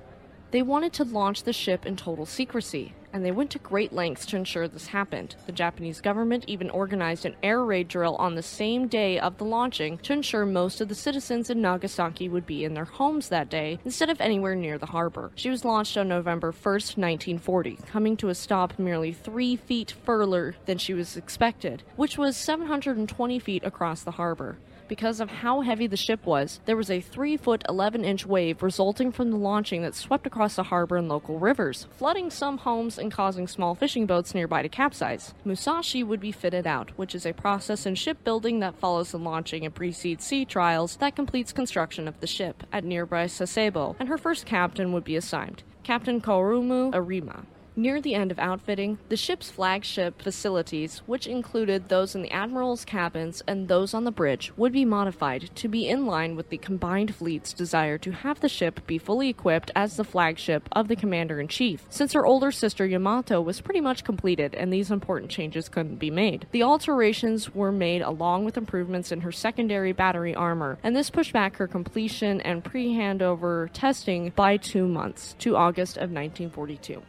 They 0.54 0.62
wanted 0.62 0.94
to 0.94 1.04
launch 1.04 1.42
the 1.42 1.52
ship 1.52 1.84
in 1.84 1.96
total 1.96 2.28
secrecy, 2.28 2.94
and 3.12 3.26
they 3.26 3.32
went 3.32 3.50
to 3.50 3.58
great 3.58 3.92
lengths 3.92 4.24
to 4.28 4.36
ensure 4.36 4.68
this 4.68 4.86
happened. 4.86 5.36
The 5.48 5.52
Japanese 5.52 6.00
government 6.00 6.44
even 6.46 6.70
organized 6.70 7.26
an 7.26 7.36
air 7.42 7.66
raid 7.66 7.88
drill 7.88 8.16
on 8.18 8.36
the 8.36 8.44
same 8.44 8.88
day 8.88 9.18
of 9.18 9.40
the 9.40 9.46
launching 9.46 9.98
to 9.98 10.14
ensure 10.14 10.46
most 10.46 10.80
of 10.80 10.90
the 10.90 10.94
citizens 10.94 11.50
in 11.50 11.60
Nagasaki 11.60 12.30
would 12.30 12.46
be 12.46 12.64
in 12.64 12.76
their 12.76 12.86
homes 12.86 13.30
that 13.30 13.50
day 13.50 13.80
instead 13.84 14.12
of 14.12 14.22
anywhere 14.22 14.54
near 14.54 14.78
the 14.78 14.86
harbor. 14.86 15.32
She 15.34 15.50
was 15.50 15.66
launched 15.66 15.98
on 15.98 16.08
November 16.08 16.52
1st, 16.52 16.98
1940, 16.98 17.80
coming 17.88 18.16
to 18.18 18.30
a 18.30 18.36
stop 18.36 18.78
merely 18.78 19.12
three 19.12 19.56
feet 19.56 19.96
further 20.06 20.56
than 20.68 20.78
she 20.78 20.94
was 20.94 21.18
expected, 21.18 21.82
which 21.96 22.16
was 22.16 22.38
720 22.38 23.40
feet 23.40 23.64
across 23.64 24.04
the 24.04 24.12
harbor 24.12 24.60
because 24.88 25.20
of 25.20 25.30
how 25.30 25.62
heavy 25.62 25.88
the 25.88 25.98
ship 25.98 26.26
was, 26.26 26.60
there 26.66 26.76
was 26.76 26.90
a 26.90 27.02
3 27.02 27.38
foot 27.38 27.64
11 27.68 28.04
inch 28.04 28.26
wave 28.26 28.64
resulting 28.64 29.12
from 29.12 29.32
the 29.32 29.38
launching 29.38 29.82
that 29.82 29.96
swept 29.96 30.28
across 30.28 30.56
the 30.56 30.64
harbor 30.64 30.98
and 30.98 31.08
local 31.10 31.40
rivers, 31.40 31.88
flooding 31.98 32.30
some 32.30 32.58
homes 32.58 32.98
and 32.98 33.12
causing 33.12 33.48
small 33.48 33.76
fishing 33.76 34.06
boats 34.06 34.34
nearby 34.34 34.62
to 34.62 34.70
capsize. 34.70 35.34
Musashi 35.46 36.04
would 36.04 36.20
be 36.20 36.32
fitted 36.32 36.68
out, 36.68 36.92
which 36.98 37.16
is 37.16 37.26
a 37.26 37.34
process 37.34 37.86
in 37.86 37.96
shipbuilding 37.96 38.60
that 38.60 38.80
follows 38.80 39.12
the 39.12 39.20
launching 39.20 39.66
and 39.66 39.76
precedes 39.76 40.26
sea 40.26 40.46
trials 40.46 40.98
that 40.98 41.16
completes 41.16 41.54
construction 41.54 42.08
of 42.08 42.20
the 42.20 42.28
ship 42.28 42.64
at 42.72 42.84
nearby 42.84 43.26
Sasebo, 43.26 43.96
and 44.00 44.10
her 44.10 44.18
first 44.18 44.46
captain 44.46 44.94
would 44.94 45.04
be 45.04 45.16
assigned. 45.16 45.64
Captain 45.84 46.22
Kaoru 46.22 46.94
Arima. 46.94 47.46
Near 47.76 48.02
the 48.02 48.14
end 48.14 48.32
of 48.32 48.38
outfitting, 48.38 49.00
the 49.10 49.18
ship's 49.18 49.50
flagship 49.50 50.22
facilities, 50.22 51.00
which 51.08 51.26
included 51.26 51.90
those 51.90 52.14
in 52.14 52.22
the 52.22 52.30
admiral's 52.30 52.86
cabins 52.86 53.42
and 53.48 53.68
those 53.68 53.96
on 53.96 54.04
the 54.04 54.12
bridge, 54.12 54.52
would 54.56 54.72
be 54.72 54.86
modified 54.86 55.50
to 55.56 55.68
be 55.68 55.88
in 55.88 56.06
line 56.06 56.36
with 56.36 56.50
the 56.50 56.60
combined 56.60 57.16
fleet's 57.16 57.52
desire 57.52 57.98
to 57.98 58.12
have 58.12 58.42
the 58.42 58.48
ship 58.48 58.86
be 58.86 59.00
fully 59.00 59.28
equipped 59.28 59.72
as 59.76 59.98
the 59.98 60.04
flagship 60.04 60.70
of 60.74 60.88
the 60.88 60.96
commander 60.96 61.40
in 61.40 61.48
chief, 61.48 61.88
since 61.90 62.14
her 62.14 62.28
older 62.28 62.52
sister 62.52 62.86
Yamato 62.86 63.42
was 63.42 63.62
pretty 63.62 63.82
much 63.82 64.04
completed 64.04 64.54
and 64.54 64.72
these 64.72 64.92
important 64.92 65.32
changes 65.32 65.68
couldn't 65.68 65.96
be 65.96 66.12
made. 66.12 66.46
The 66.52 66.62
alterations 66.62 67.56
were 67.56 67.72
made 67.72 68.04
along 68.04 68.46
with 68.46 68.56
improvements 68.56 69.12
in 69.12 69.22
her 69.22 69.32
secondary 69.32 69.94
battery 69.94 70.36
armor, 70.36 70.78
and 70.84 70.96
this 70.96 71.10
pushed 71.10 71.34
back 71.34 71.56
her 71.56 71.68
completion 71.68 72.40
and 72.42 72.64
pre 72.64 72.94
handover 72.94 73.68
testing 73.74 74.32
by 74.36 74.58
two 74.58 74.88
months 74.88 75.36
to 75.40 75.56
August 75.56 75.98
of 75.98 76.12
1942. 76.12 77.02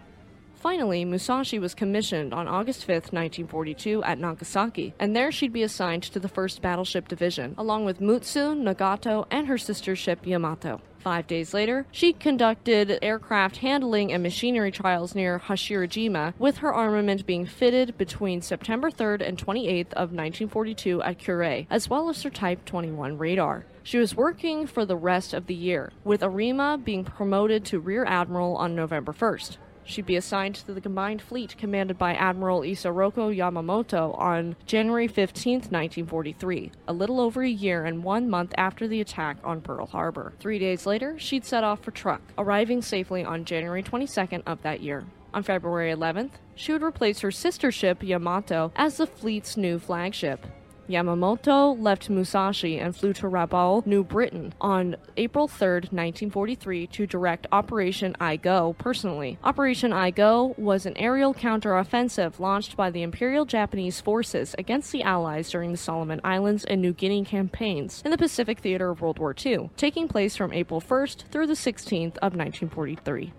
Finally, 0.65 1.05
Musashi 1.05 1.59
was 1.59 1.75
commissioned 1.75 2.33
on 2.33 2.49
August 2.49 2.87
5, 2.87 3.13
1942, 3.13 4.03
at 4.03 4.19
Nagasaki, 4.19 4.95
and 4.99 5.15
there 5.15 5.31
she'd 5.31 5.53
be 5.53 5.63
assigned 5.63 6.03
to 6.05 6.19
the 6.19 6.27
1st 6.27 6.63
Battleship 6.63 7.07
Division, 7.07 7.55
along 7.59 7.85
with 7.85 8.01
Mutsu, 8.01 8.57
Nagato, 8.57 9.27
and 9.31 9.47
her 9.47 9.59
sister 9.59 9.95
ship 9.95 10.27
Yamato. 10.27 10.81
Five 11.01 11.27
days 11.27 11.53
later, 11.53 11.85
she 11.93 12.15
conducted 12.15 12.99
aircraft 13.03 13.59
handling 13.59 14.11
and 14.11 14.23
machinery 14.23 14.71
trials 14.71 15.15
near 15.15 15.39
Hashirajima, 15.39 16.33
with 16.39 16.57
her 16.57 16.73
armament 16.73 17.27
being 17.27 17.45
fitted 17.45 17.99
between 17.99 18.41
September 18.41 18.91
3rd 18.91 19.21
and 19.21 19.37
28th 19.37 19.93
of 19.93 20.15
1942 20.15 21.03
at 21.03 21.19
Kure, 21.19 21.67
as 21.69 21.91
well 21.91 22.09
as 22.09 22.23
her 22.23 22.31
Type 22.31 22.65
21 22.65 23.19
radar. 23.19 23.67
She 23.83 23.99
was 23.99 24.17
working 24.17 24.67
for 24.67 24.87
the 24.87 24.97
rest 24.97 25.35
of 25.35 25.47
the 25.47 25.55
year, 25.55 25.93
with 26.05 26.23
Arima 26.23 26.79
being 26.83 27.05
promoted 27.05 27.67
to 27.67 27.81
Rear 27.81 28.07
Admiral 28.07 28.57
on 28.57 28.75
November 28.75 29.13
1st. 29.13 29.59
She'd 29.85 30.07
be 30.07 30.17
assigned 30.17 30.55
to 30.57 30.73
the 30.73 30.81
combined 30.81 31.21
fleet 31.21 31.57
commanded 31.59 31.99
by 31.99 32.15
Admiral 32.15 32.61
Isoroku 32.61 33.37
Yamamoto 33.37 34.19
on 34.19 34.57
January 34.67 35.07
15, 35.07 35.55
1943, 35.55 36.73
a 36.89 36.93
little 36.93 37.21
over 37.21 37.43
a 37.43 37.49
year 37.49 37.85
and 37.85 38.03
one 38.03 38.29
month 38.29 38.55
after 38.57 38.89
the 38.89 39.01
attack 39.01 39.37
on 39.45 39.61
Pearl 39.61 39.87
Harbor. 39.87 40.33
Three 40.41 40.59
days 40.59 40.87
later, 40.87 41.19
she'd 41.19 41.45
set 41.45 41.65
off 41.65 41.81
for 41.81 41.91
Truk, 41.91 42.23
arriving 42.39 42.83
safely 42.83 43.25
on 43.25 43.45
January 43.45 43.83
22nd 43.83 44.43
of 44.47 44.63
that 44.63 44.81
year. 44.81 45.05
On 45.35 45.43
February 45.43 45.93
11th, 45.93 46.33
she 46.55 46.73
would 46.73 46.83
replace 46.83 47.21
her 47.21 47.31
sister 47.31 47.73
ship 47.73 48.03
Yamato 48.03 48.73
as 48.77 48.97
the 48.97 49.07
fleet's 49.07 49.57
new 49.57 49.79
flagship. 49.79 50.47
Yamamoto 50.89 51.81
left 51.81 52.11
Musashi 52.11 52.79
and 52.79 52.95
flew 52.95 53.13
to 53.15 53.27
Rabaul, 53.27 53.87
New 53.87 54.05
Britain 54.05 54.53
on 54.61 54.97
April 55.17 55.49
3, 55.49 55.67
1943 55.67 56.87
to 56.89 57.07
direct 57.07 57.47
Operation 57.53 58.15
I 58.21 58.37
Go 58.37 58.75
personally. 58.79 59.39
Operation 59.43 59.93
I 59.93 60.11
Go 60.11 60.55
was 60.59 60.87
an 60.87 60.97
aerial 60.97 61.33
counteroffensive 61.35 62.39
launched 62.39 62.77
by 62.77 62.91
the 62.91 63.03
Imperial 63.03 63.45
Japanese 63.45 64.01
forces 64.01 64.55
against 64.59 64.93
the 64.93 65.03
Allies 65.03 65.51
during 65.51 65.73
the 65.73 65.79
Solomon 65.79 66.21
Islands 66.23 66.65
and 66.65 66.83
New 66.83 66.93
Guinea 66.93 67.25
campaigns 67.25 68.03
in 68.05 68.11
the 68.11 68.19
Pacific 68.19 68.59
theater 68.59 68.91
of 68.91 69.01
World 69.01 69.19
War 69.19 69.35
II, 69.35 69.71
taking 69.77 70.09
place 70.09 70.37
from 70.37 70.53
April 70.53 70.81
1st 70.81 71.29
through 71.31 71.47
the 71.47 71.55
16th 71.55 72.17
of 72.19 72.37
1943. 72.37 73.33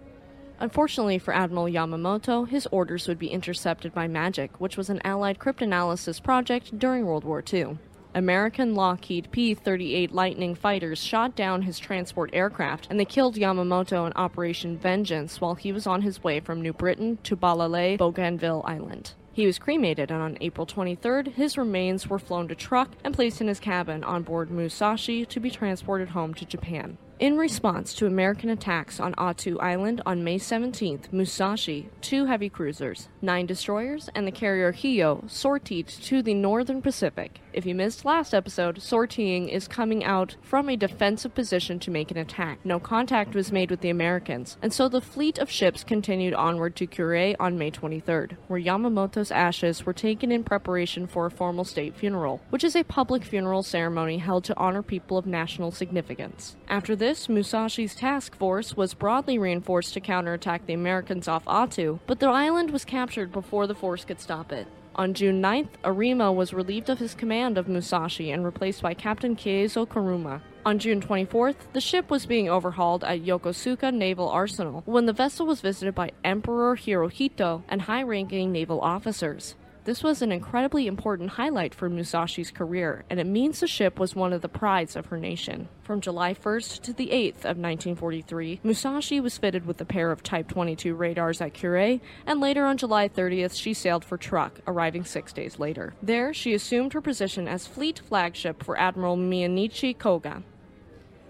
Unfortunately 0.60 1.20
for 1.20 1.34
Admiral 1.34 1.66
Yamamoto, 1.66 2.48
his 2.48 2.68
orders 2.72 3.08
would 3.08 3.20
be 3.20 3.28
intercepted 3.28 3.94
by 3.94 4.08
Magic, 4.08 4.60
which 4.60 4.78
was 4.78 4.90
an 4.90 5.02
Allied 5.04 5.38
cryptanalysis 5.38 6.24
project 6.24 6.80
during 6.80 7.06
World 7.06 7.26
War 7.26 7.44
II. 7.52 7.78
American 8.14 8.74
Lockheed 8.74 9.30
P 9.32 9.54
38 9.54 10.14
Lightning 10.14 10.56
fighters 10.56 11.04
shot 11.04 11.36
down 11.36 11.64
his 11.64 11.78
transport 11.78 12.30
aircraft 12.32 12.88
and 12.90 12.98
they 12.98 13.04
killed 13.04 13.36
Yamamoto 13.36 14.08
in 14.08 14.14
Operation 14.16 14.78
Vengeance 14.78 15.42
while 15.42 15.56
he 15.56 15.74
was 15.74 15.86
on 15.86 16.02
his 16.02 16.24
way 16.24 16.40
from 16.40 16.62
New 16.62 16.72
Britain 16.72 17.18
to 17.24 17.36
Balale, 17.36 17.98
Bougainville 17.98 18.64
Island. 18.66 19.12
He 19.34 19.46
was 19.46 19.60
cremated, 19.60 20.12
and 20.12 20.22
on 20.22 20.38
April 20.40 20.66
23rd, 20.66 21.34
his 21.34 21.58
remains 21.58 22.08
were 22.08 22.18
flown 22.18 22.48
to 22.48 22.56
Truk 22.56 22.92
and 23.04 23.14
placed 23.14 23.42
in 23.42 23.50
his 23.50 23.60
cabin 23.60 24.02
on 24.06 24.24
board 24.24 24.50
Musashi 24.50 25.26
to 25.26 25.40
be 25.42 25.52
transported 25.52 26.08
home 26.08 26.34
to 26.36 26.46
Japan. 26.46 26.98
In 27.18 27.38
response 27.38 27.94
to 27.94 28.08
American 28.08 28.50
attacks 28.50 29.00
on 29.00 29.16
Attu 29.16 29.58
Island 29.62 30.02
on 30.06 30.26
May 30.26 30.38
17th, 30.38 31.14
Musashi, 31.14 31.88
two 32.02 32.26
heavy 32.26 32.50
cruisers, 32.50 33.08
nine 33.22 33.46
destroyers, 33.46 34.10
and 34.14 34.28
the 34.28 34.34
carrier 34.34 34.74
Hiyo 34.74 35.30
sortied 35.30 35.88
to 35.88 36.22
the 36.22 36.34
northern 36.34 36.82
Pacific. 36.82 37.40
If 37.56 37.66
you 37.66 37.74
missed 37.74 38.04
last 38.04 38.34
episode, 38.34 38.80
sortying 38.80 39.48
is 39.48 39.70
coming 39.70 40.04
out 40.04 40.36
from 40.42 40.68
a 40.68 40.76
defensive 40.76 41.34
position 41.34 41.80
to 41.80 41.90
make 41.90 42.12
an 42.12 42.18
attack. 42.18 42.60
No 42.66 42.82
contact 42.82 43.34
was 43.34 43.50
made 43.50 43.72
with 43.72 43.80
the 43.80 43.90
Americans, 43.90 44.58
and 44.62 44.74
so 44.74 44.90
the 44.90 45.00
fleet 45.00 45.38
of 45.38 45.50
ships 45.50 45.82
continued 45.82 46.34
onward 46.34 46.76
to 46.76 46.86
Kure 46.86 47.34
on 47.40 47.58
May 47.58 47.72
23rd, 47.72 48.36
where 48.50 48.60
Yamamoto's 48.60 49.32
ashes 49.32 49.86
were 49.86 49.94
taken 49.94 50.34
in 50.34 50.44
preparation 50.44 51.08
for 51.08 51.28
a 51.28 51.32
formal 51.32 51.64
state 51.64 51.96
funeral, 51.96 52.42
which 52.50 52.66
is 52.66 52.76
a 52.76 52.84
public 52.84 53.24
funeral 53.24 53.64
ceremony 53.64 54.18
held 54.18 54.44
to 54.44 54.58
honor 54.58 54.84
people 54.84 55.18
of 55.18 55.26
national 55.26 55.72
significance. 55.72 56.58
After 56.68 56.94
this, 56.94 57.28
Musashi's 57.28 57.96
task 57.96 58.36
force 58.36 58.76
was 58.76 58.94
broadly 58.94 59.38
reinforced 59.38 59.94
to 59.94 60.02
counterattack 60.02 60.66
the 60.66 60.74
Americans 60.74 61.30
off 61.30 61.46
Attu, 61.46 62.00
but 62.06 62.20
the 62.20 62.28
island 62.28 62.72
was 62.72 62.84
captured 62.84 63.32
before 63.32 63.66
the 63.66 63.74
force 63.74 64.04
could 64.04 64.20
stop 64.20 64.52
it. 64.52 64.68
On 64.98 65.14
June 65.14 65.42
9th, 65.42 65.72
Arima 65.84 66.32
was 66.32 66.54
relieved 66.54 66.90
of 66.90 67.00
his 67.00 67.16
command 67.16 67.58
of 67.58 67.68
Musashi 67.68 68.32
and 68.32 68.46
replaced 68.46 68.82
by 68.82 68.94
Captain 68.94 69.36
Keizo 69.36 69.86
Komura. 69.86 70.40
On 70.66 70.80
June 70.80 71.02
24th, 71.02 71.58
the 71.74 71.82
ship 71.82 72.10
was 72.10 72.26
being 72.26 72.48
overhauled 72.48 73.04
at 73.04 73.20
Yokosuka 73.20 73.94
Naval 73.94 74.30
Arsenal 74.30 74.84
when 74.86 75.06
the 75.06 75.12
vessel 75.12 75.46
was 75.46 75.60
visited 75.60 75.94
by 75.94 76.12
Emperor 76.24 76.78
Hirohito 76.78 77.64
and 77.68 77.82
high 77.82 78.04
ranking 78.04 78.54
naval 78.54 78.80
officers. 78.80 79.56
This 79.86 80.02
was 80.02 80.24
an 80.24 80.32
incredibly 80.32 80.88
important 80.88 81.30
highlight 81.30 81.76
for 81.76 81.92
Musashi's 81.92 82.50
career, 82.50 83.06
and 83.08 83.20
it 83.20 83.28
means 83.28 83.60
the 83.60 83.68
ship 83.68 84.00
was 84.00 84.16
one 84.16 84.34
of 84.34 84.42
the 84.42 84.50
prides 84.50 84.96
of 84.96 85.06
her 85.06 85.18
nation. 85.18 85.70
From 85.84 86.02
July 86.02 86.34
1st 86.34 86.82
to 86.82 86.94
the 86.94 87.10
8th 87.10 87.46
of 87.46 87.60
1943, 87.60 88.62
Musashi 88.64 89.20
was 89.20 89.38
fitted 89.38 89.68
with 89.68 89.80
a 89.80 89.86
pair 89.86 90.12
of 90.12 90.24
Type 90.24 90.48
22 90.48 90.96
radars 90.96 91.40
at 91.40 91.54
Kure, 91.54 92.00
and 92.26 92.42
later 92.42 92.66
on 92.66 92.78
July 92.78 93.08
30th, 93.08 93.56
she 93.56 93.76
sailed 93.76 94.04
for 94.04 94.18
Truk, 94.18 94.60
arriving 94.66 95.06
six 95.06 95.32
days 95.32 95.60
later. 95.60 95.94
There, 96.02 96.34
she 96.34 96.56
assumed 96.56 96.94
her 96.94 97.02
position 97.02 97.48
as 97.48 97.68
fleet 97.68 98.00
flagship 98.00 98.64
for 98.64 98.80
Admiral 98.80 99.18
Mineichi 99.18 99.96
Koga. 99.96 100.42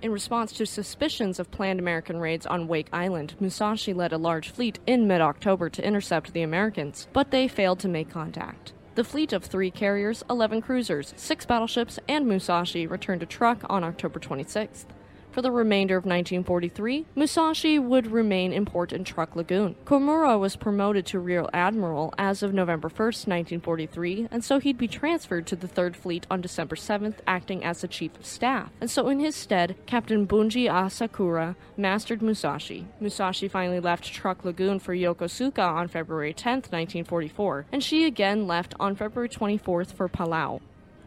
In 0.05 0.12
response 0.12 0.51
to 0.51 0.67
suspicions 0.67 1.39
of 1.39 1.50
planned 1.50 1.79
American 1.79 2.19
raids 2.19 2.45
on 2.45 2.67
Wake 2.67 2.89
Island, 2.93 3.33
Musashi 3.39 3.91
led 3.91 4.13
a 4.13 4.19
large 4.19 4.50
fleet 4.50 4.77
in 4.85 5.07
mid 5.07 5.19
October 5.19 5.67
to 5.67 5.83
intercept 5.83 6.31
the 6.31 6.43
Americans, 6.43 7.07
but 7.12 7.31
they 7.31 7.47
failed 7.47 7.79
to 7.79 7.88
make 7.88 8.12
contact. 8.12 8.71
The 8.93 9.03
fleet 9.03 9.33
of 9.33 9.43
three 9.43 9.71
carriers, 9.71 10.24
11 10.29 10.62
cruisers, 10.62 11.15
six 11.17 11.43
battleships, 11.47 11.97
and 12.07 12.27
Musashi 12.27 12.85
returned 12.85 13.21
to 13.21 13.25
Truk 13.25 13.62
on 13.67 13.83
October 13.83 14.19
26th. 14.19 14.85
For 15.35 15.41
the 15.41 15.51
remainder 15.51 15.97
of 15.97 16.05
1943, 16.05 17.07
Musashi 17.13 17.77
would 17.77 18.07
remain 18.07 18.53
in 18.53 18.63
port 18.63 18.93
in 18.93 19.03
Truk 19.03 19.35
Lagoon. 19.35 19.75
Komura 19.83 20.39
was 20.39 20.55
promoted 20.55 21.05
to 21.07 21.19
Rear 21.19 21.45
Admiral 21.51 22.13
as 22.17 22.41
of 22.41 22.53
November 22.53 22.87
1, 22.87 22.97
1943, 22.97 24.29
and 24.31 24.45
so 24.45 24.59
he'd 24.59 24.77
be 24.77 24.87
transferred 24.87 25.45
to 25.47 25.57
the 25.57 25.67
3rd 25.67 25.97
Fleet 25.97 26.25
on 26.31 26.39
December 26.39 26.77
7th, 26.77 27.15
acting 27.27 27.65
as 27.65 27.81
the 27.81 27.89
Chief 27.89 28.15
of 28.17 28.25
Staff. 28.25 28.71
And 28.79 28.89
so 28.89 29.09
in 29.09 29.19
his 29.19 29.35
stead, 29.35 29.75
Captain 29.85 30.25
Bunji 30.25 30.69
Asakura 30.69 31.57
mastered 31.75 32.21
Musashi. 32.21 32.87
Musashi 33.01 33.49
finally 33.49 33.81
left 33.81 34.05
Truk 34.05 34.45
Lagoon 34.45 34.79
for 34.79 34.95
Yokosuka 34.95 35.67
on 35.67 35.89
February 35.89 36.33
10, 36.33 36.59
1944, 36.59 37.65
and 37.73 37.83
she 37.83 38.05
again 38.05 38.47
left 38.47 38.73
on 38.79 38.95
February 38.95 39.27
24th 39.27 39.91
for 39.91 40.07
Palau. 40.07 40.61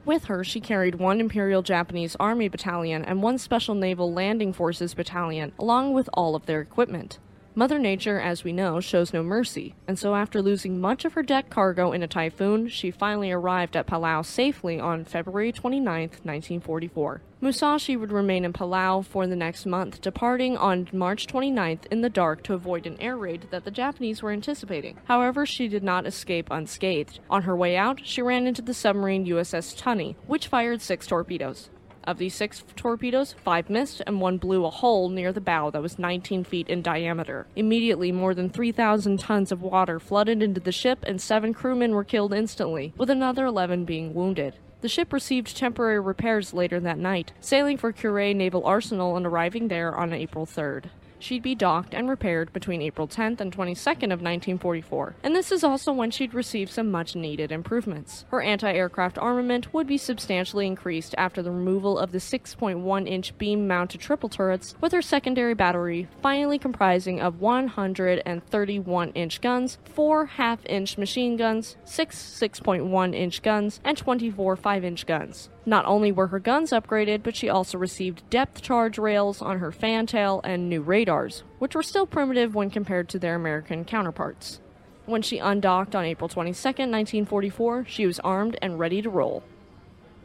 With 0.05 0.25
her, 0.25 0.43
she 0.43 0.61
carried 0.61 0.95
one 0.95 1.21
Imperial 1.21 1.62
Japanese 1.62 2.17
Army 2.19 2.49
battalion 2.49 3.05
and 3.05 3.23
one 3.23 3.38
Special 3.38 3.75
Naval 3.75 4.12
Landing 4.12 4.52
Forces 4.52 4.95
battalion, 4.95 5.52
along 5.59 5.93
with 5.93 6.09
all 6.14 6.35
of 6.35 6.47
their 6.47 6.61
equipment. 6.61 7.19
Mother 7.59 7.81
Nature, 7.81 8.21
as 8.21 8.45
we 8.45 8.53
know, 8.53 8.79
shows 8.79 9.12
no 9.12 9.21
mercy, 9.21 9.75
and 9.88 9.99
so 9.99 10.15
after 10.15 10.41
losing 10.41 10.81
much 10.81 11.05
of 11.05 11.15
her 11.15 11.25
deck 11.25 11.50
cargo 11.50 11.91
in 11.91 12.05
a 12.05 12.07
typhoon, 12.07 12.69
she 12.69 12.93
finally 12.93 13.33
arrived 13.33 13.77
at 13.77 13.88
Palau 13.88 14.25
safely 14.25 14.79
on 14.79 15.05
February 15.05 15.50
29, 15.50 15.83
1944. 15.83 17.21
Musashi 17.41 17.97
would 17.97 18.12
remain 18.12 18.45
in 18.45 18.53
Palau 18.53 19.05
for 19.05 19.27
the 19.27 19.35
next 19.35 19.67
month, 19.67 20.00
departing 20.00 20.57
on 20.57 20.88
March 20.93 21.27
29th 21.27 21.85
in 21.87 22.00
the 22.00 22.09
dark 22.09 22.45
to 22.45 22.55
avoid 22.55 22.87
an 22.87 22.97
air 23.00 23.17
raid 23.17 23.49
that 23.50 23.65
the 23.65 23.73
Japanese 23.73 24.23
were 24.23 24.31
anticipating. 24.31 24.97
However, 25.07 25.45
she 25.45 25.67
did 25.67 25.83
not 25.83 26.07
escape 26.07 26.47
unscathed. 26.53 27.19
On 27.29 27.43
her 27.43 27.57
way 27.57 27.77
out, 27.77 28.03
she 28.05 28.23
ran 28.23 28.47
into 28.47 28.62
the 28.62 28.73
submarine 28.73 29.27
USS 29.27 29.77
Tunny, 29.77 30.17
which 30.29 30.47
fired 30.47 30.81
six 30.81 31.09
torpedoes. 31.09 31.71
Of 32.05 32.19
these 32.19 32.35
six 32.35 32.64
torpedoes, 32.76 33.35
five 33.45 33.69
missed 33.69 34.02
and 34.07 34.21
one 34.21 34.38
blew 34.38 34.64
a 34.64 34.71
hole 34.71 35.09
near 35.09 35.33
the 35.33 35.40
bow 35.40 35.71
that 35.71 35.83
was 35.83 35.99
19 35.99 36.45
feet 36.45 36.69
in 36.69 36.81
diameter. 36.81 37.47
Immediately, 37.57 38.12
more 38.12 38.35
than 38.35 38.49
3,000 38.50 39.19
tons 39.19 39.52
of 39.52 39.62
water 39.62 39.99
flooded 39.99 40.43
into 40.43 40.61
the 40.61 40.73
ship, 40.73 41.05
and 41.07 41.21
seven 41.21 41.52
crewmen 41.52 41.93
were 41.93 42.05
killed 42.05 42.33
instantly, 42.33 42.95
with 42.97 43.11
another 43.11 43.47
11 43.47 43.85
being 43.85 44.14
wounded. 44.14 44.55
The 44.81 44.88
ship 44.88 45.12
received 45.12 45.57
temporary 45.57 45.99
repairs 45.99 46.55
later 46.55 46.78
that 46.81 46.99
night, 46.99 47.33
sailing 47.40 47.76
for 47.76 47.93
Kure 47.93 48.33
Naval 48.33 48.64
Arsenal 48.64 49.17
and 49.17 49.26
arriving 49.26 49.69
there 49.69 49.95
on 49.95 50.12
April 50.12 50.47
3rd. 50.47 50.85
She'd 51.19 51.43
be 51.43 51.55
docked 51.55 51.95
and 51.95 52.09
repaired 52.09 52.53
between 52.53 52.81
April 52.81 53.09
10th 53.09 53.41
and 53.41 53.53
22nd 53.53 54.13
of 54.13 54.23
1944, 54.23 55.17
and 55.23 55.35
this 55.35 55.51
is 55.51 55.65
also 55.65 55.93
when 55.93 56.11
she'd 56.11 56.35
receive 56.35 56.71
some 56.71 56.91
much 56.91 57.17
needed 57.17 57.51
improvements. 57.51 58.25
Her 58.31 58.41
anti 58.41 58.73
aircraft 58.73 59.19
armament 59.19 59.75
would 59.75 59.87
be 59.87 59.99
substantially 59.99 60.67
increased 60.67 61.15
after 61.19 61.43
the 61.43 61.51
removal 61.51 61.99
of 61.99 62.13
the 62.13 62.19
6.1 62.19 63.09
inch 63.09 63.37
beam 63.37 63.67
mounted 63.67 64.01
triple 64.01 64.29
turrets, 64.29 64.77
with 64.81 64.93
her 64.93 65.03
secondary 65.03 65.55
battery 65.55 66.09
finally 66.23 66.59
comprising 66.59 67.21
of 67.21 67.41
131 67.41 69.11
inch 69.11 69.41
guns, 69.41 69.79
4 69.85 70.27
half 70.27 70.65
inch 70.67 70.99
machine 70.99 71.37
guns, 71.37 71.77
6 71.85 72.17
6.1 72.17 73.15
inch 73.15 73.43
guns, 73.43 73.81
and 73.85 73.97
24 73.97 74.57
5 74.57 74.85
inch 74.85 75.07
guns. 75.07 75.51
Not 75.69 75.85
only 75.85 76.11
were 76.11 76.29
her 76.29 76.39
guns 76.39 76.71
upgraded, 76.71 77.23
but 77.23 77.37
she 77.37 77.51
also 77.51 77.77
received 77.77 78.31
depth 78.31 78.63
charge 78.63 78.97
rails 78.97 79.43
on 79.43 79.59
her 79.59 79.71
fantail 79.71 80.41
and 80.43 80.67
new 80.67 80.81
radars, 80.81 81.43
which 81.59 81.75
were 81.75 81.83
still 81.83 82.07
primitive 82.07 82.55
when 82.55 82.71
compared 82.71 83.11
to 83.11 83.19
their 83.19 83.35
American 83.35 83.85
counterparts. 83.85 84.61
When 85.05 85.21
she 85.21 85.37
undocked 85.37 85.95
on 85.95 86.07
April 86.07 86.27
22, 86.27 86.55
1944, 86.55 87.85
she 87.87 88.07
was 88.07 88.19
armed 88.21 88.57
and 88.63 88.79
ready 88.79 89.03
to 89.03 89.11
roll. 89.11 89.43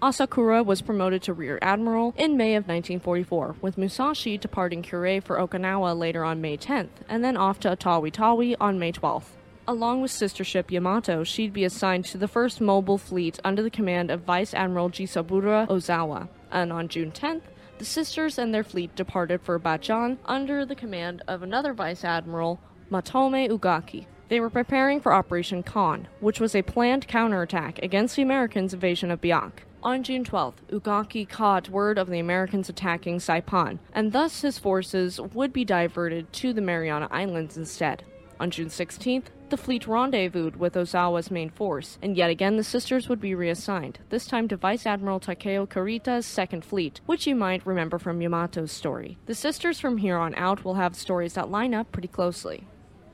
Asakura 0.02 0.66
was 0.66 0.82
promoted 0.82 1.22
to 1.24 1.34
Rear 1.34 1.60
Admiral 1.62 2.14
in 2.18 2.38
May 2.38 2.56
of 2.56 2.64
1944, 2.64 3.58
with 3.60 3.78
Musashi 3.78 4.38
departing 4.38 4.82
Kure 4.82 5.20
for 5.20 5.36
Okinawa 5.36 5.94
later 6.00 6.24
on 6.24 6.40
May 6.40 6.56
10th, 6.56 7.04
and 7.10 7.22
then 7.22 7.36
off 7.36 7.60
to 7.60 7.76
Tawi 7.76 8.12
Tawi 8.12 8.56
on 8.62 8.80
May 8.80 8.94
12th. 8.94 9.36
Along 9.65 10.01
with 10.01 10.12
sister 10.12 10.43
ship 10.43 10.72
Yamato, 10.72 11.24
she'd 11.24 11.53
be 11.53 11.63
assigned 11.63 12.03
to 12.05 12.17
the 12.17 12.27
first 12.27 12.60
mobile 12.60 12.98
fleet 12.98 13.39
under 13.46 13.63
the 13.63 13.70
command 13.70 14.12
of 14.12 14.22
Vice 14.22 14.53
Admiral 14.53 14.89
Jisaburo 14.89 15.65
Ozawa. 15.70 16.27
And 16.51 16.74
on 16.74 16.89
June 16.89 17.12
10th, 17.12 17.43
the 17.77 17.86
sisters 17.86 18.38
and 18.38 18.53
their 18.53 18.65
fleet 18.65 18.93
departed 18.96 19.41
for 19.41 19.58
Batjan 19.58 20.17
under 20.25 20.65
the 20.65 20.75
command 20.75 21.22
of 21.29 21.43
another 21.43 21.74
Vice 21.74 22.03
Admiral, 22.03 22.60
Matome 22.91 23.50
Ugaki. 23.50 24.05
They 24.27 24.41
were 24.41 24.50
preparing 24.50 25.00
for 25.00 25.13
Operation 25.13 25.63
Kon, 25.63 26.10
which 26.20 26.41
was 26.41 26.55
a 26.55 26.62
planned 26.62 27.08
counterattack 27.08 27.79
against 27.82 28.17
the 28.17 28.22
Americans' 28.22 28.74
invasion 28.74 29.12
of 29.12 29.22
Biak. 29.22 29.51
On 29.82 30.03
June 30.03 30.25
12th, 30.25 30.55
Ugaki 30.72 31.27
caught 31.27 31.70
word 31.70 31.98
of 31.98 32.10
the 32.10 32.20
Americans 32.20 32.67
attacking 32.67 33.20
Saipan, 33.20 33.79
and 33.93 34.12
thus 34.12 34.41
his 34.41 34.58
forces 34.58 35.22
would 35.22 35.53
be 35.53 35.63
diverted 35.63 36.32
to 36.34 36.51
the 36.51 36.62
Mariana 36.62 37.08
Islands 37.12 37.58
instead. 37.58 38.03
On 38.44 38.52
June 38.52 38.68
16th, 38.68 39.28
the 39.48 39.56
fleet 39.56 39.88
rendezvoused 39.88 40.58
with 40.58 40.74
Ozawa's 40.74 41.32
main 41.32 41.50
force, 41.50 41.98
and 42.02 42.18
yet 42.18 42.30
again 42.30 42.58
the 42.58 42.64
sisters 42.66 43.08
would 43.08 43.22
be 43.22 43.34
reassigned, 43.34 44.00
this 44.10 44.26
time 44.28 44.50
to 44.50 44.58
Vice 44.58 44.86
Admiral 44.86 45.22
Takeo 45.22 45.66
Kurita's 45.66 46.26
second 46.26 46.66
fleet, 46.66 47.00
which 47.06 47.26
you 47.26 47.36
might 47.36 47.66
remember 47.66 47.98
from 47.98 48.20
Yamato's 48.20 48.74
story. 48.74 49.18
The 49.28 49.34
sisters 49.34 49.80
from 49.80 49.96
here 49.96 50.18
on 50.18 50.36
out 50.36 50.66
will 50.66 50.74
have 50.74 50.94
stories 50.94 51.36
that 51.36 51.52
line 51.52 51.74
up 51.74 51.94
pretty 51.94 52.10
closely. 52.10 52.68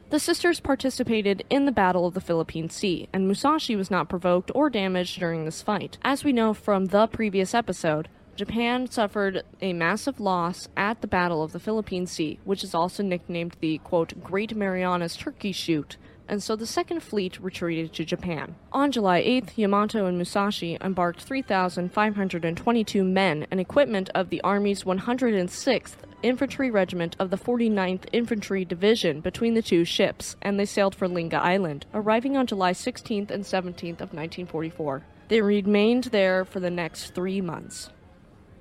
The 0.10 0.20
sisters 0.20 0.60
participated 0.60 1.46
in 1.52 1.66
the 1.66 1.72
Battle 1.72 2.08
of 2.08 2.16
the 2.16 2.22
Philippine 2.22 2.72
Sea, 2.72 3.08
and 3.14 3.28
Musashi 3.28 3.76
was 3.76 3.92
not 3.92 4.10
provoked 4.10 4.50
or 4.56 4.72
damaged 4.72 5.20
during 5.20 5.46
this 5.46 5.62
fight. 5.62 6.00
As 6.02 6.24
we 6.24 6.34
know 6.34 6.56
from 6.56 6.86
the 6.86 7.06
previous 7.06 7.54
episode, 7.54 8.10
Japan 8.40 8.88
suffered 8.88 9.44
a 9.60 9.74
massive 9.74 10.22
loss 10.22 10.70
at 10.78 11.02
the 11.02 11.08
Battle 11.08 11.44
of 11.44 11.52
the 11.52 11.60
Philippine 11.60 12.06
Sea, 12.06 12.40
which 12.46 12.64
is 12.64 12.74
also 12.74 13.04
nicknamed 13.04 13.58
the 13.60 13.80
quote 13.80 14.24
Great 14.24 14.56
Marianas 14.56 15.18
Turkey 15.18 15.52
Shoot, 15.52 15.98
and 16.26 16.42
so 16.42 16.56
the 16.56 16.66
Second 16.66 17.04
Fleet 17.04 17.38
retreated 17.42 17.92
to 17.92 18.06
Japan. 18.06 18.56
On 18.72 18.94
July 18.94 19.22
8th, 19.22 19.58
Yamato 19.58 20.06
and 20.06 20.16
Musashi 20.16 20.78
embarked 20.80 21.22
3,522 21.22 23.04
men 23.04 23.46
and 23.52 23.60
equipment 23.60 24.10
of 24.16 24.30
the 24.30 24.40
Army's 24.40 24.86
106th 24.86 25.96
Infantry 26.24 26.72
Regiment 26.72 27.18
of 27.20 27.32
the 27.32 27.38
49th 27.38 28.06
Infantry 28.14 28.64
Division 28.64 29.20
between 29.20 29.54
the 29.54 29.62
two 29.62 29.84
ships, 29.84 30.38
and 30.42 30.58
they 30.58 30.66
sailed 30.66 30.96
for 30.96 31.10
Lingga 31.10 31.36
Island, 31.36 31.86
arriving 31.94 32.38
on 32.38 32.48
July 32.48 32.72
16th 32.72 33.32
and 33.32 33.44
17th 33.44 34.00
of 34.00 34.14
1944. 34.14 35.04
They 35.28 35.42
remained 35.42 36.06
there 36.06 36.46
for 36.46 36.62
the 36.62 36.72
next 36.72 37.14
three 37.14 37.42
months. 37.42 37.90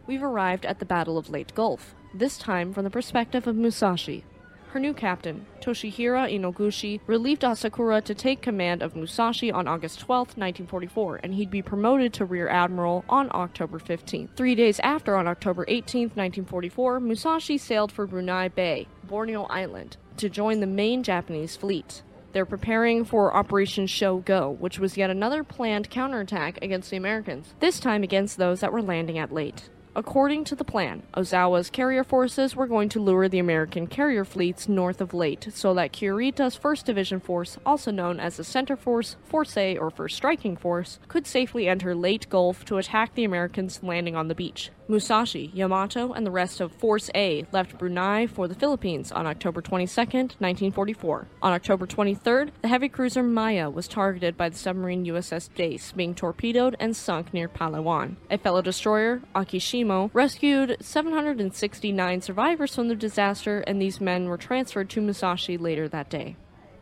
We've 0.08 0.22
arrived 0.22 0.64
at 0.64 0.78
the 0.78 0.86
Battle 0.86 1.18
of 1.18 1.28
Leyte 1.28 1.54
Gulf, 1.54 1.94
this 2.14 2.38
time 2.38 2.72
from 2.72 2.84
the 2.84 2.90
perspective 2.90 3.46
of 3.46 3.54
Musashi, 3.54 4.24
her 4.70 4.80
new 4.80 4.94
captain, 4.94 5.44
Toshihira 5.60 6.32
Inoguchi, 6.32 7.00
relieved 7.06 7.42
Asakura 7.42 8.02
to 8.04 8.14
take 8.14 8.40
command 8.40 8.82
of 8.82 8.96
Musashi 8.96 9.52
on 9.52 9.68
August 9.68 10.00
12, 10.00 10.28
1944, 10.38 11.20
and 11.22 11.34
he'd 11.34 11.50
be 11.50 11.60
promoted 11.60 12.14
to 12.14 12.24
Rear 12.24 12.48
Admiral 12.48 13.04
on 13.08 13.28
October 13.32 13.78
15. 13.78 14.30
Three 14.34 14.54
days 14.54 14.80
after, 14.80 15.14
on 15.14 15.28
October 15.28 15.66
18, 15.68 16.04
1944, 16.04 17.00
Musashi 17.00 17.58
sailed 17.58 17.92
for 17.92 18.06
Brunei 18.06 18.48
Bay, 18.48 18.88
Borneo 19.04 19.44
Island, 19.44 19.98
to 20.16 20.30
join 20.30 20.60
the 20.60 20.66
main 20.66 21.02
Japanese 21.02 21.54
fleet. 21.54 22.02
They're 22.32 22.46
preparing 22.46 23.04
for 23.04 23.34
Operation 23.36 23.86
Sho-Go, 23.86 24.56
which 24.58 24.78
was 24.78 24.96
yet 24.96 25.10
another 25.10 25.44
planned 25.44 25.90
counterattack 25.90 26.58
against 26.62 26.88
the 26.90 26.96
Americans, 26.96 27.52
this 27.60 27.78
time 27.78 28.02
against 28.02 28.38
those 28.38 28.60
that 28.60 28.72
were 28.72 28.82
landing 28.82 29.18
at 29.18 29.32
Leyte. 29.32 29.68
According 29.98 30.44
to 30.44 30.54
the 30.54 30.62
plan, 30.62 31.02
Ozawa's 31.16 31.70
carrier 31.70 32.04
forces 32.04 32.54
were 32.54 32.68
going 32.68 32.88
to 32.90 33.00
lure 33.00 33.28
the 33.28 33.40
American 33.40 33.88
carrier 33.88 34.24
fleets 34.24 34.68
north 34.68 35.00
of 35.00 35.12
Leyte 35.12 35.48
so 35.52 35.74
that 35.74 35.92
Kurita's 35.92 36.56
1st 36.56 36.84
Diversion 36.84 37.18
Force, 37.18 37.58
also 37.66 37.90
known 37.90 38.20
as 38.20 38.36
the 38.36 38.44
Center 38.44 38.76
Force, 38.76 39.16
Force 39.24 39.56
A, 39.56 39.76
or 39.76 39.90
First 39.90 40.14
Striking 40.14 40.56
Force, 40.56 41.00
could 41.08 41.26
safely 41.26 41.66
enter 41.66 41.96
Leyte 41.96 42.28
Gulf 42.28 42.64
to 42.66 42.78
attack 42.78 43.16
the 43.16 43.24
Americans 43.24 43.80
landing 43.82 44.14
on 44.14 44.28
the 44.28 44.36
beach. 44.36 44.70
Musashi, 44.88 45.50
Yamato, 45.52 46.12
and 46.12 46.26
the 46.26 46.30
rest 46.30 46.60
of 46.62 46.72
Force 46.72 47.10
A 47.14 47.46
left 47.52 47.76
Brunei 47.76 48.26
for 48.26 48.48
the 48.48 48.54
Philippines 48.54 49.12
on 49.12 49.26
October 49.26 49.60
22, 49.60 50.00
1944. 50.00 51.26
On 51.42 51.52
October 51.52 51.86
23rd, 51.86 52.50
the 52.62 52.68
heavy 52.68 52.88
cruiser 52.88 53.22
Maya 53.22 53.68
was 53.68 53.86
targeted 53.86 54.36
by 54.36 54.48
the 54.48 54.56
submarine 54.56 55.04
USS 55.04 55.52
Dace, 55.54 55.92
being 55.92 56.14
torpedoed 56.14 56.74
and 56.80 56.96
sunk 56.96 57.34
near 57.34 57.48
Palawan. 57.48 58.16
A 58.30 58.38
fellow 58.38 58.62
destroyer, 58.62 59.20
Akishimo, 59.34 60.08
rescued 60.14 60.78
769 60.80 62.22
survivors 62.22 62.74
from 62.74 62.88
the 62.88 62.94
disaster, 62.94 63.60
and 63.66 63.80
these 63.80 64.00
men 64.00 64.26
were 64.26 64.38
transferred 64.38 64.88
to 64.90 65.02
Musashi 65.02 65.58
later 65.58 65.86
that 65.88 66.08
day. 66.08 66.36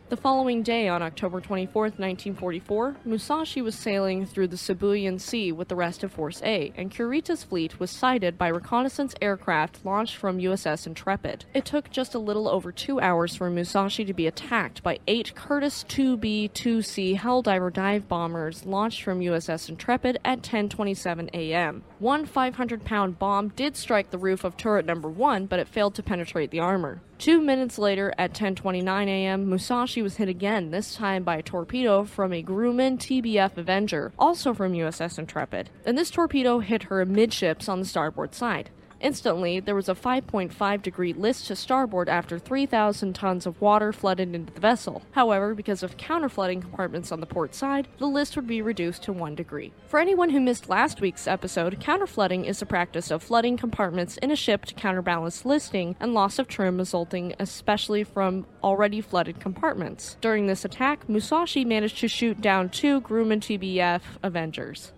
The 0.09 0.17
following 0.17 0.63
day, 0.63 0.87
on 0.87 1.03
October 1.03 1.41
24, 1.41 1.83
1944, 1.83 2.97
Musashi 3.05 3.61
was 3.61 3.75
sailing 3.75 4.25
through 4.25 4.47
the 4.47 4.57
Sibuyan 4.57 5.21
Sea 5.21 5.51
with 5.51 5.67
the 5.67 5.75
rest 5.75 6.05
of 6.05 6.13
Force 6.13 6.41
A, 6.45 6.73
and 6.77 6.93
Kurita's 6.93 7.43
fleet 7.43 7.81
was 7.81 7.91
sighted 7.91 8.39
by 8.39 8.47
reconnaissance 8.47 9.17
aircraft 9.21 9.85
launched 9.85 10.15
from 10.15 10.39
USS 10.39 10.87
Intrepid. 10.87 11.47
It 11.53 11.65
took 11.65 11.91
just 11.91 12.15
a 12.15 12.21
little 12.21 12.49
over 12.49 12.71
two 12.71 13.01
hours 13.01 13.35
for 13.35 13.51
Musashi 13.51 14.05
to 14.05 14.15
be 14.15 14.29
attacked 14.29 14.81
by 14.85 15.01
eight 15.09 15.35
Curtiss 15.35 15.83
SB2C 15.83 17.19
Helldiver 17.19 17.73
dive 17.73 18.07
bombers 18.07 18.65
launched 18.65 19.03
from 19.03 19.19
USS 19.19 19.69
Intrepid 19.69 20.21
at 20.25 20.41
10:27 20.41 21.31
a.m. 21.35 21.83
One 21.99 22.29
500-pound 22.29 23.19
bomb 23.19 23.49
did 23.49 23.77
strike 23.77 24.13
the 24.13 24.19
roof 24.19 24.45
of 24.45 24.57
turret 24.57 24.87
number 24.87 25.09
one, 25.09 25.47
but 25.47 25.59
it 25.59 25.67
failed 25.67 25.97
to 25.97 26.05
penetrate 26.05 26.53
the 26.53 26.61
armor. 26.61 27.01
Two 27.19 27.41
minutes 27.41 27.79
later, 27.79 28.13
at 28.19 28.35
10:29 28.35 29.07
a.m., 29.07 29.49
Musashi 29.49 30.03
was 30.03 30.17
hit 30.17 30.29
again, 30.29 30.71
this 30.71 30.95
time 30.95 31.23
by 31.23 31.37
a 31.37 31.43
torpedo 31.43 32.05
from 32.05 32.33
a 32.33 32.43
Grumman 32.43 32.99
TBF 32.99 33.57
Avenger, 33.57 34.13
also 34.19 34.53
from 34.53 34.75
USS 34.75 35.19
Intrepid. 35.19 35.71
And 35.87 35.97
this 35.97 36.11
torpedo 36.11 36.59
hit 36.59 36.85
her 36.85 37.01
amidships 37.01 37.71
on 37.71 37.81
the 37.81 37.87
starboard 37.87 38.35
side. 38.35 38.69
Instantly, 39.01 39.61
there 39.61 39.75
was 39.75 39.89
a 39.89 39.95
5.5 39.95 40.83
degree 40.83 41.13
list 41.13 41.47
to 41.47 41.57
starboard 41.57 42.09
after 42.09 42.39
3,000 42.39 43.13
tons 43.15 43.47
of 43.47 43.61
water 43.61 43.93
flooded 43.93 44.35
into 44.35 44.53
the 44.53 44.61
vessel. 44.61 45.03
However, 45.13 45.55
because 45.55 45.83
of 45.83 45.97
counterflooding 45.97 46.63
compartments 46.63 47.13
on 47.13 47.21
the 47.21 47.27
port 47.27 47.55
side, 47.55 47.89
the 47.99 48.07
list 48.07 48.37
would 48.37 48.47
be 48.47 48.63
reduced 48.63 49.03
to 49.05 49.13
1 49.13 49.35
degree. 49.35 49.73
For 49.87 50.01
anyone 50.01 50.31
who 50.31 50.41
missed 50.41 50.69
last 50.69 51.01
week's 51.01 51.27
episode, 51.27 51.79
counterflooding 51.81 52.45
is 52.47 52.61
the 52.61 52.67
practice 52.67 53.11
of 53.11 53.23
flooding 53.23 53.57
compartments 53.57 54.17
in 54.19 54.31
a 54.31 54.37
ship 54.37 54.65
to 54.67 54.75
counterbalance 54.75 55.45
listing 55.45 55.97
and 56.01 56.15
loss 56.15 56.39
of 56.39 56.49
trim 56.49 56.79
resulting 56.79 57.35
especially 57.39 58.05
from 58.05 58.47
already 58.63 59.01
flooded 59.01 59.41
compartments. 59.41 60.17
During 60.21 60.47
this 60.47 60.65
attack, 60.65 61.09
Musashi 61.09 61.65
managed 61.65 61.99
to 61.99 62.09
shoot 62.09 62.41
down 62.41 62.71
two 62.71 63.01
Grumman 63.03 63.41
TBF 63.41 64.03
Avengers. 64.23 64.93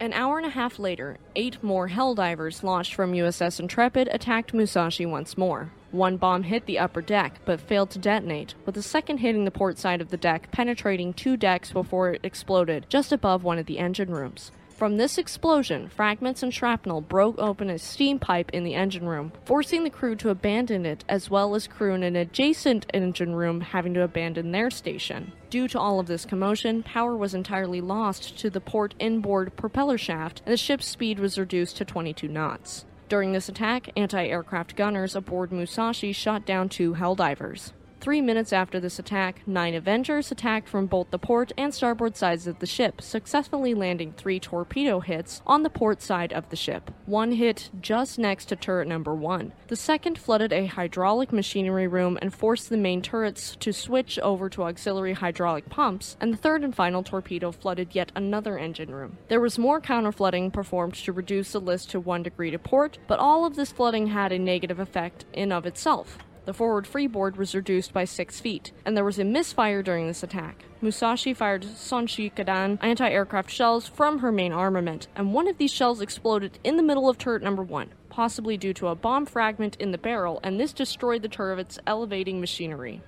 An 0.00 0.12
hour 0.12 0.38
and 0.38 0.46
a 0.46 0.50
half 0.50 0.80
later, 0.80 1.18
eight 1.36 1.62
more 1.62 1.88
Helldivers 1.88 2.64
launched 2.64 2.94
from 2.94 3.12
USS 3.12 3.60
Intrepid 3.60 4.08
attacked 4.10 4.52
Musashi 4.52 5.06
once 5.06 5.38
more. 5.38 5.70
One 5.92 6.16
bomb 6.16 6.42
hit 6.42 6.66
the 6.66 6.80
upper 6.80 7.00
deck, 7.00 7.38
but 7.44 7.60
failed 7.60 7.90
to 7.90 8.00
detonate, 8.00 8.54
with 8.66 8.74
the 8.74 8.82
second 8.82 9.18
hitting 9.18 9.44
the 9.44 9.52
port 9.52 9.78
side 9.78 10.00
of 10.00 10.10
the 10.10 10.16
deck, 10.16 10.50
penetrating 10.50 11.12
two 11.12 11.36
decks 11.36 11.70
before 11.70 12.10
it 12.10 12.24
exploded 12.24 12.86
just 12.88 13.12
above 13.12 13.44
one 13.44 13.58
of 13.58 13.66
the 13.66 13.78
engine 13.78 14.10
rooms. 14.10 14.50
From 14.74 14.96
this 14.96 15.18
explosion, 15.18 15.88
fragments 15.88 16.42
and 16.42 16.52
shrapnel 16.52 17.00
broke 17.00 17.38
open 17.38 17.70
a 17.70 17.78
steam 17.78 18.18
pipe 18.18 18.50
in 18.52 18.64
the 18.64 18.74
engine 18.74 19.06
room, 19.06 19.30
forcing 19.44 19.84
the 19.84 19.90
crew 19.90 20.16
to 20.16 20.30
abandon 20.30 20.84
it, 20.84 21.04
as 21.08 21.30
well 21.30 21.54
as 21.54 21.68
crew 21.68 21.94
in 21.94 22.02
an 22.02 22.16
adjacent 22.16 22.84
engine 22.92 23.36
room 23.36 23.60
having 23.60 23.94
to 23.94 24.02
abandon 24.02 24.50
their 24.50 24.70
station. 24.70 25.30
Due 25.48 25.68
to 25.68 25.78
all 25.78 26.00
of 26.00 26.08
this 26.08 26.24
commotion, 26.24 26.82
power 26.82 27.16
was 27.16 27.34
entirely 27.34 27.80
lost 27.80 28.36
to 28.38 28.50
the 28.50 28.60
port 28.60 28.96
inboard 28.98 29.54
propeller 29.54 29.96
shaft, 29.96 30.42
and 30.44 30.52
the 30.52 30.56
ship's 30.56 30.86
speed 30.86 31.20
was 31.20 31.38
reduced 31.38 31.76
to 31.76 31.84
22 31.84 32.26
knots. 32.26 32.84
During 33.08 33.30
this 33.30 33.48
attack, 33.48 33.90
anti 33.96 34.26
aircraft 34.26 34.74
gunners 34.74 35.14
aboard 35.14 35.52
Musashi 35.52 36.10
shot 36.10 36.44
down 36.44 36.68
two 36.68 36.94
Helldivers. 36.94 37.70
Three 38.04 38.20
minutes 38.20 38.52
after 38.52 38.80
this 38.80 38.98
attack, 38.98 39.40
nine 39.46 39.72
Avengers 39.72 40.30
attacked 40.30 40.68
from 40.68 40.84
both 40.84 41.10
the 41.10 41.18
port 41.18 41.52
and 41.56 41.72
starboard 41.72 42.18
sides 42.18 42.46
of 42.46 42.58
the 42.58 42.66
ship, 42.66 43.00
successfully 43.00 43.72
landing 43.72 44.12
three 44.12 44.38
torpedo 44.38 45.00
hits 45.00 45.40
on 45.46 45.62
the 45.62 45.70
port 45.70 46.02
side 46.02 46.30
of 46.30 46.50
the 46.50 46.54
ship. 46.54 46.90
One 47.06 47.32
hit 47.32 47.70
just 47.80 48.18
next 48.18 48.44
to 48.50 48.56
turret 48.56 48.88
number 48.88 49.14
one. 49.14 49.54
The 49.68 49.76
second 49.76 50.18
flooded 50.18 50.52
a 50.52 50.66
hydraulic 50.66 51.32
machinery 51.32 51.88
room 51.88 52.18
and 52.20 52.34
forced 52.34 52.68
the 52.68 52.76
main 52.76 53.00
turrets 53.00 53.56
to 53.60 53.72
switch 53.72 54.18
over 54.18 54.50
to 54.50 54.64
auxiliary 54.64 55.14
hydraulic 55.14 55.70
pumps, 55.70 56.18
and 56.20 56.30
the 56.30 56.36
third 56.36 56.62
and 56.62 56.76
final 56.76 57.02
torpedo 57.02 57.52
flooded 57.52 57.94
yet 57.94 58.12
another 58.14 58.58
engine 58.58 58.90
room. 58.90 59.16
There 59.28 59.40
was 59.40 59.58
more 59.58 59.80
counterflooding 59.80 60.52
performed 60.52 60.96
to 60.96 61.12
reduce 61.12 61.52
the 61.52 61.58
list 61.58 61.88
to 61.92 62.00
one 62.00 62.22
degree 62.22 62.50
to 62.50 62.58
port, 62.58 62.98
but 63.06 63.18
all 63.18 63.46
of 63.46 63.56
this 63.56 63.72
flooding 63.72 64.08
had 64.08 64.30
a 64.30 64.38
negative 64.38 64.78
effect 64.78 65.24
in 65.32 65.50
of 65.50 65.64
itself. 65.64 66.18
The 66.44 66.52
forward 66.52 66.86
freeboard 66.86 67.36
was 67.36 67.54
reduced 67.54 67.92
by 67.94 68.04
six 68.04 68.38
feet, 68.38 68.72
and 68.84 68.96
there 68.96 69.04
was 69.04 69.18
a 69.18 69.24
misfire 69.24 69.82
during 69.82 70.06
this 70.06 70.22
attack. 70.22 70.64
Musashi 70.82 71.32
fired 71.32 71.62
Sanshikidan 71.62 72.78
anti 72.82 73.08
aircraft 73.08 73.50
shells 73.50 73.88
from 73.88 74.18
her 74.18 74.30
main 74.30 74.52
armament, 74.52 75.08
and 75.16 75.32
one 75.32 75.48
of 75.48 75.56
these 75.56 75.72
shells 75.72 76.02
exploded 76.02 76.58
in 76.62 76.76
the 76.76 76.82
middle 76.82 77.08
of 77.08 77.16
turret 77.16 77.42
number 77.42 77.62
one, 77.62 77.88
possibly 78.10 78.58
due 78.58 78.74
to 78.74 78.88
a 78.88 78.94
bomb 78.94 79.24
fragment 79.24 79.76
in 79.80 79.90
the 79.90 79.98
barrel, 79.98 80.38
and 80.42 80.60
this 80.60 80.74
destroyed 80.74 81.22
the 81.22 81.28
turret's 81.28 81.78
elevating 81.86 82.40
machinery. 82.40 83.00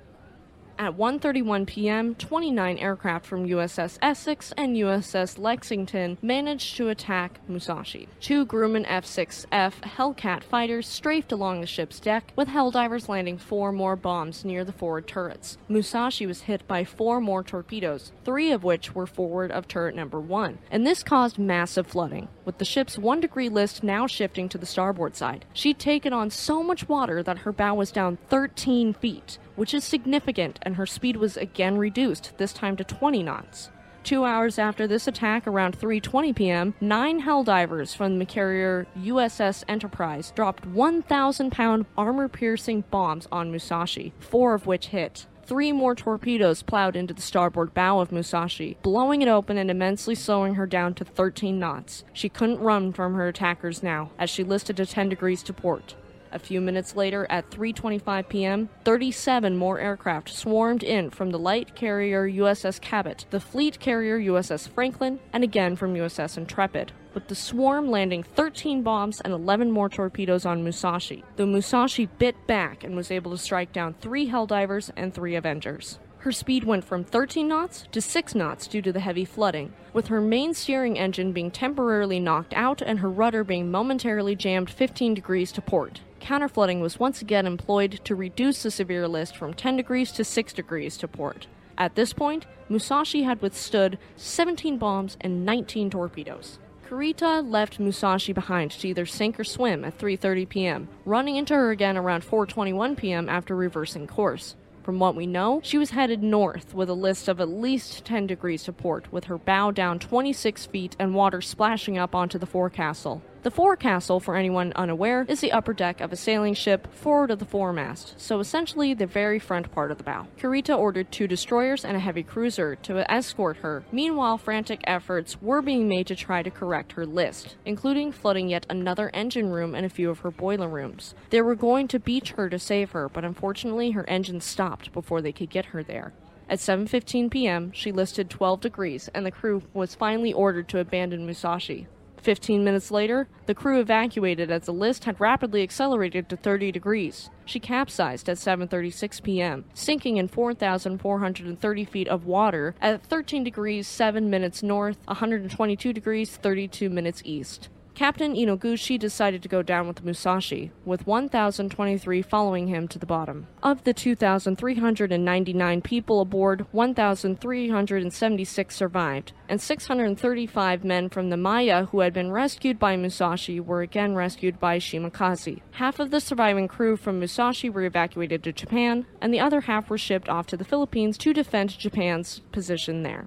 At 0.78 0.98
1:31 0.98 1.66
p.m., 1.66 2.14
29 2.16 2.76
aircraft 2.76 3.24
from 3.24 3.46
USS 3.46 3.96
Essex 4.02 4.52
and 4.58 4.76
USS 4.76 5.38
Lexington 5.38 6.18
managed 6.20 6.76
to 6.76 6.90
attack 6.90 7.40
Musashi. 7.48 8.08
Two 8.20 8.44
Grumman 8.44 8.84
F-6F 8.86 9.72
Hellcat 9.80 10.42
fighters 10.42 10.86
strafed 10.86 11.32
along 11.32 11.62
the 11.62 11.66
ship's 11.66 11.98
deck, 11.98 12.30
with 12.36 12.48
Helldivers 12.48 13.08
landing 13.08 13.38
four 13.38 13.72
more 13.72 13.96
bombs 13.96 14.44
near 14.44 14.64
the 14.64 14.72
forward 14.72 15.06
turrets. 15.06 15.56
Musashi 15.66 16.26
was 16.26 16.42
hit 16.42 16.68
by 16.68 16.84
four 16.84 17.22
more 17.22 17.42
torpedoes, 17.42 18.12
three 18.26 18.52
of 18.52 18.62
which 18.62 18.94
were 18.94 19.06
forward 19.06 19.50
of 19.50 19.66
turret 19.66 19.94
number 19.94 20.20
one, 20.20 20.58
and 20.70 20.86
this 20.86 21.02
caused 21.02 21.38
massive 21.38 21.86
flooding, 21.86 22.28
with 22.44 22.58
the 22.58 22.66
ship's 22.66 22.98
one 22.98 23.20
degree 23.20 23.48
list 23.48 23.82
now 23.82 24.06
shifting 24.06 24.46
to 24.46 24.58
the 24.58 24.66
starboard 24.66 25.16
side. 25.16 25.46
She'd 25.54 25.78
taken 25.78 26.12
on 26.12 26.28
so 26.28 26.62
much 26.62 26.86
water 26.86 27.22
that 27.22 27.38
her 27.38 27.52
bow 27.52 27.74
was 27.76 27.90
down 27.90 28.18
13 28.28 28.92
feet 28.92 29.38
which 29.56 29.74
is 29.74 29.82
significant, 29.82 30.58
and 30.66 30.76
her 30.76 30.84
speed 30.84 31.16
was 31.16 31.38
again 31.38 31.78
reduced, 31.78 32.36
this 32.36 32.52
time 32.52 32.76
to 32.76 32.84
20 32.84 33.22
knots. 33.22 33.70
Two 34.02 34.24
hours 34.24 34.58
after 34.58 34.86
this 34.86 35.08
attack, 35.08 35.46
around 35.46 35.78
3:20 35.78 36.34
p.m., 36.36 36.74
nine 36.80 37.22
Helldivers 37.22 37.96
from 37.96 38.18
the 38.18 38.24
carrier 38.24 38.86
USS 38.98 39.64
Enterprise 39.68 40.32
dropped 40.36 40.68
1,000-pound 40.68 41.86
armor-piercing 41.96 42.84
bombs 42.90 43.26
on 43.32 43.50
Musashi, 43.50 44.12
four 44.20 44.54
of 44.54 44.66
which 44.66 44.88
hit. 44.88 45.26
Three 45.44 45.70
more 45.72 45.94
torpedoes 45.94 46.62
plowed 46.62 46.96
into 46.96 47.14
the 47.14 47.22
starboard 47.22 47.72
bow 47.72 48.00
of 48.00 48.10
Musashi, 48.10 48.76
blowing 48.82 49.22
it 49.22 49.28
open 49.28 49.56
and 49.58 49.70
immensely 49.70 50.16
slowing 50.16 50.54
her 50.56 50.66
down 50.66 50.94
to 50.94 51.04
13 51.04 51.58
knots. 51.58 52.04
She 52.12 52.28
couldn't 52.28 52.58
run 52.58 52.92
from 52.92 53.14
her 53.14 53.28
attackers 53.28 53.82
now, 53.82 54.10
as 54.18 54.28
she 54.28 54.42
listed 54.42 54.76
to 54.76 54.86
10 54.86 55.08
degrees 55.08 55.44
to 55.44 55.52
port. 55.52 55.94
A 56.32 56.38
few 56.38 56.60
minutes 56.60 56.96
later, 56.96 57.26
at 57.30 57.50
3:25 57.50 58.28
p.m., 58.28 58.68
37 58.84 59.56
more 59.56 59.78
aircraft 59.78 60.28
swarmed 60.28 60.82
in 60.82 61.10
from 61.10 61.30
the 61.30 61.38
light 61.38 61.74
carrier 61.74 62.28
USS 62.28 62.80
Cabot, 62.80 63.26
the 63.30 63.40
fleet 63.40 63.78
carrier 63.80 64.18
USS 64.18 64.68
Franklin, 64.68 65.18
and 65.32 65.44
again 65.44 65.76
from 65.76 65.94
USS 65.94 66.36
Intrepid, 66.36 66.92
with 67.14 67.28
the 67.28 67.34
swarm 67.34 67.90
landing 67.90 68.22
13 68.22 68.82
bombs 68.82 69.20
and 69.20 69.32
11 69.32 69.70
more 69.70 69.88
torpedoes 69.88 70.44
on 70.44 70.62
Musashi. 70.62 71.24
The 71.36 71.46
Musashi 71.46 72.06
bit 72.18 72.46
back 72.46 72.84
and 72.84 72.96
was 72.96 73.10
able 73.10 73.30
to 73.30 73.38
strike 73.38 73.72
down 73.72 73.94
three 73.94 74.28
Helldivers 74.28 74.90
and 74.96 75.14
three 75.14 75.34
Avengers. 75.34 75.98
Her 76.26 76.32
speed 76.32 76.64
went 76.64 76.82
from 76.82 77.04
13 77.04 77.46
knots 77.46 77.86
to 77.92 78.00
6 78.00 78.34
knots 78.34 78.66
due 78.66 78.82
to 78.82 78.92
the 78.92 78.98
heavy 78.98 79.24
flooding, 79.24 79.72
with 79.92 80.08
her 80.08 80.20
main 80.20 80.54
steering 80.54 80.98
engine 80.98 81.30
being 81.30 81.52
temporarily 81.52 82.18
knocked 82.18 82.52
out 82.52 82.82
and 82.82 82.98
her 82.98 83.08
rudder 83.08 83.44
being 83.44 83.70
momentarily 83.70 84.34
jammed 84.34 84.68
15 84.68 85.14
degrees 85.14 85.52
to 85.52 85.62
port 85.62 86.00
counterflooding 86.20 86.80
was 86.80 86.98
once 86.98 87.22
again 87.22 87.46
employed 87.46 88.00
to 88.02 88.16
reduce 88.16 88.64
the 88.64 88.70
severe 88.72 89.06
list 89.06 89.36
from 89.36 89.54
10 89.54 89.76
degrees 89.76 90.10
to 90.10 90.24
6 90.24 90.52
degrees 90.52 90.96
to 90.96 91.06
port. 91.06 91.46
At 91.78 91.94
this 91.94 92.12
point, 92.12 92.44
Musashi 92.68 93.22
had 93.22 93.40
withstood 93.40 93.96
17 94.16 94.78
bombs 94.78 95.16
and 95.20 95.46
19 95.46 95.90
torpedoes. 95.90 96.58
Kurita 96.88 97.48
left 97.48 97.78
Musashi 97.78 98.32
behind 98.32 98.72
to 98.72 98.88
either 98.88 99.06
sink 99.06 99.38
or 99.38 99.44
swim 99.44 99.84
at 99.84 99.96
3:30 99.96 100.48
p.m., 100.48 100.88
running 101.04 101.36
into 101.36 101.54
her 101.54 101.70
again 101.70 101.96
around 101.96 102.24
4:21 102.24 102.96
p.m. 102.96 103.28
after 103.28 103.54
reversing 103.54 104.08
course. 104.08 104.56
From 104.86 105.00
what 105.00 105.16
we 105.16 105.26
know, 105.26 105.60
she 105.64 105.78
was 105.78 105.90
headed 105.90 106.22
north 106.22 106.72
with 106.72 106.88
a 106.88 106.94
list 106.94 107.26
of 107.26 107.40
at 107.40 107.48
least 107.48 108.04
10 108.04 108.28
degrees 108.28 108.62
to 108.62 108.72
port, 108.72 109.12
with 109.12 109.24
her 109.24 109.36
bow 109.36 109.72
down 109.72 109.98
26 109.98 110.66
feet 110.66 110.94
and 110.96 111.12
water 111.12 111.40
splashing 111.40 111.98
up 111.98 112.14
onto 112.14 112.38
the 112.38 112.46
forecastle. 112.46 113.20
The 113.46 113.52
forecastle, 113.52 114.18
for 114.18 114.34
anyone 114.34 114.72
unaware, 114.74 115.24
is 115.28 115.40
the 115.40 115.52
upper 115.52 115.72
deck 115.72 116.00
of 116.00 116.12
a 116.12 116.16
sailing 116.16 116.54
ship 116.54 116.92
forward 116.92 117.30
of 117.30 117.38
the 117.38 117.44
foremast, 117.44 118.20
so 118.20 118.40
essentially 118.40 118.92
the 118.92 119.06
very 119.06 119.38
front 119.38 119.70
part 119.70 119.92
of 119.92 119.98
the 119.98 120.02
bow. 120.02 120.26
Kurita 120.36 120.76
ordered 120.76 121.12
two 121.12 121.28
destroyers 121.28 121.84
and 121.84 121.96
a 121.96 122.00
heavy 122.00 122.24
cruiser 122.24 122.74
to 122.74 123.08
escort 123.08 123.58
her. 123.58 123.84
Meanwhile, 123.92 124.38
frantic 124.38 124.80
efforts 124.82 125.40
were 125.40 125.62
being 125.62 125.86
made 125.86 126.08
to 126.08 126.16
try 126.16 126.42
to 126.42 126.50
correct 126.50 126.94
her 126.94 127.06
list, 127.06 127.54
including 127.64 128.10
flooding 128.10 128.48
yet 128.48 128.66
another 128.68 129.12
engine 129.14 129.50
room 129.50 129.76
and 129.76 129.86
a 129.86 129.90
few 129.90 130.10
of 130.10 130.18
her 130.18 130.32
boiler 130.32 130.68
rooms. 130.68 131.14
They 131.30 131.40
were 131.40 131.54
going 131.54 131.86
to 131.86 132.00
beach 132.00 132.32
her 132.32 132.50
to 132.50 132.58
save 132.58 132.90
her, 132.90 133.08
but 133.08 133.24
unfortunately 133.24 133.92
her 133.92 134.10
engine 134.10 134.40
stopped 134.40 134.92
before 134.92 135.22
they 135.22 135.30
could 135.30 135.50
get 135.50 135.66
her 135.66 135.84
there. 135.84 136.12
At 136.48 136.58
7:15 136.58 137.30
p.m., 137.30 137.70
she 137.70 137.92
listed 137.92 138.28
12 138.28 138.60
degrees, 138.60 139.08
and 139.14 139.24
the 139.24 139.30
crew 139.30 139.62
was 139.72 139.94
finally 139.94 140.32
ordered 140.32 140.66
to 140.70 140.80
abandon 140.80 141.26
Musashi. 141.26 141.86
Fifteen 142.26 142.64
minutes 142.64 142.90
later, 142.90 143.28
the 143.46 143.54
crew 143.54 143.78
evacuated 143.78 144.50
as 144.50 144.62
the 144.62 144.72
list 144.72 145.04
had 145.04 145.20
rapidly 145.20 145.62
accelerated 145.62 146.28
to 146.28 146.36
30 146.36 146.72
degrees. 146.72 147.30
She 147.44 147.60
capsized 147.60 148.28
at 148.28 148.36
7:36 148.36 149.22
p.m., 149.22 149.64
sinking 149.74 150.16
in 150.16 150.26
4,430 150.26 151.84
feet 151.84 152.08
of 152.08 152.26
water 152.26 152.74
at 152.80 153.06
13 153.06 153.44
degrees 153.44 153.86
7 153.86 154.28
minutes 154.28 154.60
north, 154.64 154.98
122 155.04 155.92
degrees 155.92 156.36
32 156.36 156.90
minutes 156.90 157.22
east. 157.24 157.68
Captain 157.96 158.34
Inoguchi 158.34 158.98
decided 158.98 159.42
to 159.42 159.48
go 159.48 159.62
down 159.62 159.88
with 159.88 160.04
Musashi, 160.04 160.70
with 160.84 161.06
1,023 161.06 162.20
following 162.20 162.66
him 162.66 162.86
to 162.86 162.98
the 162.98 163.06
bottom. 163.06 163.46
Of 163.62 163.84
the 163.84 163.94
2,399 163.94 165.80
people 165.80 166.20
aboard, 166.20 166.66
1,376 166.72 168.76
survived, 168.76 169.32
and 169.48 169.62
635 169.62 170.84
men 170.84 171.08
from 171.08 171.30
the 171.30 171.38
Maya 171.38 171.86
who 171.86 172.00
had 172.00 172.12
been 172.12 172.30
rescued 172.30 172.78
by 172.78 172.96
Musashi 172.96 173.60
were 173.60 173.80
again 173.80 174.14
rescued 174.14 174.60
by 174.60 174.78
Shimakaze. 174.78 175.62
Half 175.70 175.98
of 175.98 176.10
the 176.10 176.20
surviving 176.20 176.68
crew 176.68 176.98
from 176.98 177.18
Musashi 177.18 177.70
were 177.70 177.84
evacuated 177.84 178.42
to 178.42 178.52
Japan, 178.52 179.06
and 179.22 179.32
the 179.32 179.40
other 179.40 179.62
half 179.62 179.88
were 179.88 179.96
shipped 179.96 180.28
off 180.28 180.46
to 180.48 180.58
the 180.58 180.66
Philippines 180.66 181.16
to 181.16 181.32
defend 181.32 181.78
Japan's 181.78 182.42
position 182.52 183.04
there. 183.04 183.26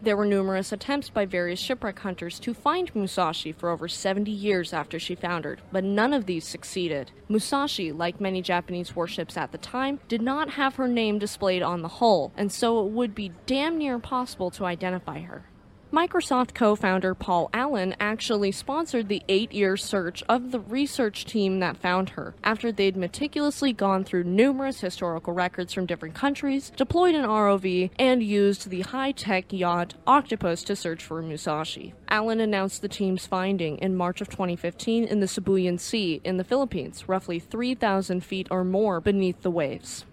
There 0.00 0.16
were 0.16 0.24
numerous 0.24 0.70
attempts 0.70 1.10
by 1.10 1.26
various 1.26 1.58
shipwreck 1.58 1.98
hunters 1.98 2.38
to 2.40 2.54
find 2.54 2.94
Musashi 2.94 3.50
for 3.50 3.68
over 3.68 3.88
70 3.88 4.30
years 4.30 4.72
after 4.72 5.00
she 5.00 5.16
foundered, 5.16 5.60
but 5.72 5.82
none 5.82 6.12
of 6.12 6.26
these 6.26 6.46
succeeded. 6.46 7.10
Musashi, 7.28 7.90
like 7.90 8.20
many 8.20 8.40
Japanese 8.40 8.94
warships 8.94 9.36
at 9.36 9.50
the 9.50 9.58
time, 9.58 9.98
did 10.06 10.22
not 10.22 10.50
have 10.50 10.76
her 10.76 10.86
name 10.86 11.18
displayed 11.18 11.62
on 11.62 11.82
the 11.82 11.88
hull, 11.88 12.32
and 12.36 12.52
so 12.52 12.86
it 12.86 12.92
would 12.92 13.12
be 13.12 13.32
damn 13.46 13.76
near 13.76 13.94
impossible 13.94 14.52
to 14.52 14.64
identify 14.64 15.20
her. 15.22 15.46
Microsoft 15.92 16.52
co 16.52 16.76
founder 16.76 17.14
Paul 17.14 17.48
Allen 17.54 17.96
actually 17.98 18.52
sponsored 18.52 19.08
the 19.08 19.22
eight 19.26 19.52
year 19.52 19.74
search 19.74 20.22
of 20.28 20.50
the 20.50 20.60
research 20.60 21.24
team 21.24 21.60
that 21.60 21.78
found 21.78 22.10
her, 22.10 22.34
after 22.44 22.70
they'd 22.70 22.94
meticulously 22.94 23.72
gone 23.72 24.04
through 24.04 24.24
numerous 24.24 24.80
historical 24.80 25.32
records 25.32 25.72
from 25.72 25.86
different 25.86 26.14
countries, 26.14 26.70
deployed 26.76 27.14
an 27.14 27.24
ROV, 27.24 27.90
and 27.98 28.22
used 28.22 28.68
the 28.68 28.82
high 28.82 29.12
tech 29.12 29.50
yacht 29.50 29.94
Octopus 30.06 30.62
to 30.64 30.76
search 30.76 31.02
for 31.02 31.22
Musashi. 31.22 31.94
Allen 32.10 32.38
announced 32.38 32.82
the 32.82 32.88
team's 32.88 33.24
finding 33.24 33.78
in 33.78 33.96
March 33.96 34.20
of 34.20 34.28
2015 34.28 35.04
in 35.04 35.20
the 35.20 35.26
Sibuyan 35.26 35.80
Sea 35.80 36.20
in 36.22 36.36
the 36.36 36.44
Philippines, 36.44 37.08
roughly 37.08 37.38
3,000 37.38 38.22
feet 38.22 38.46
or 38.50 38.62
more 38.62 39.00
beneath 39.00 39.40
the 39.40 39.50
waves. 39.50 40.04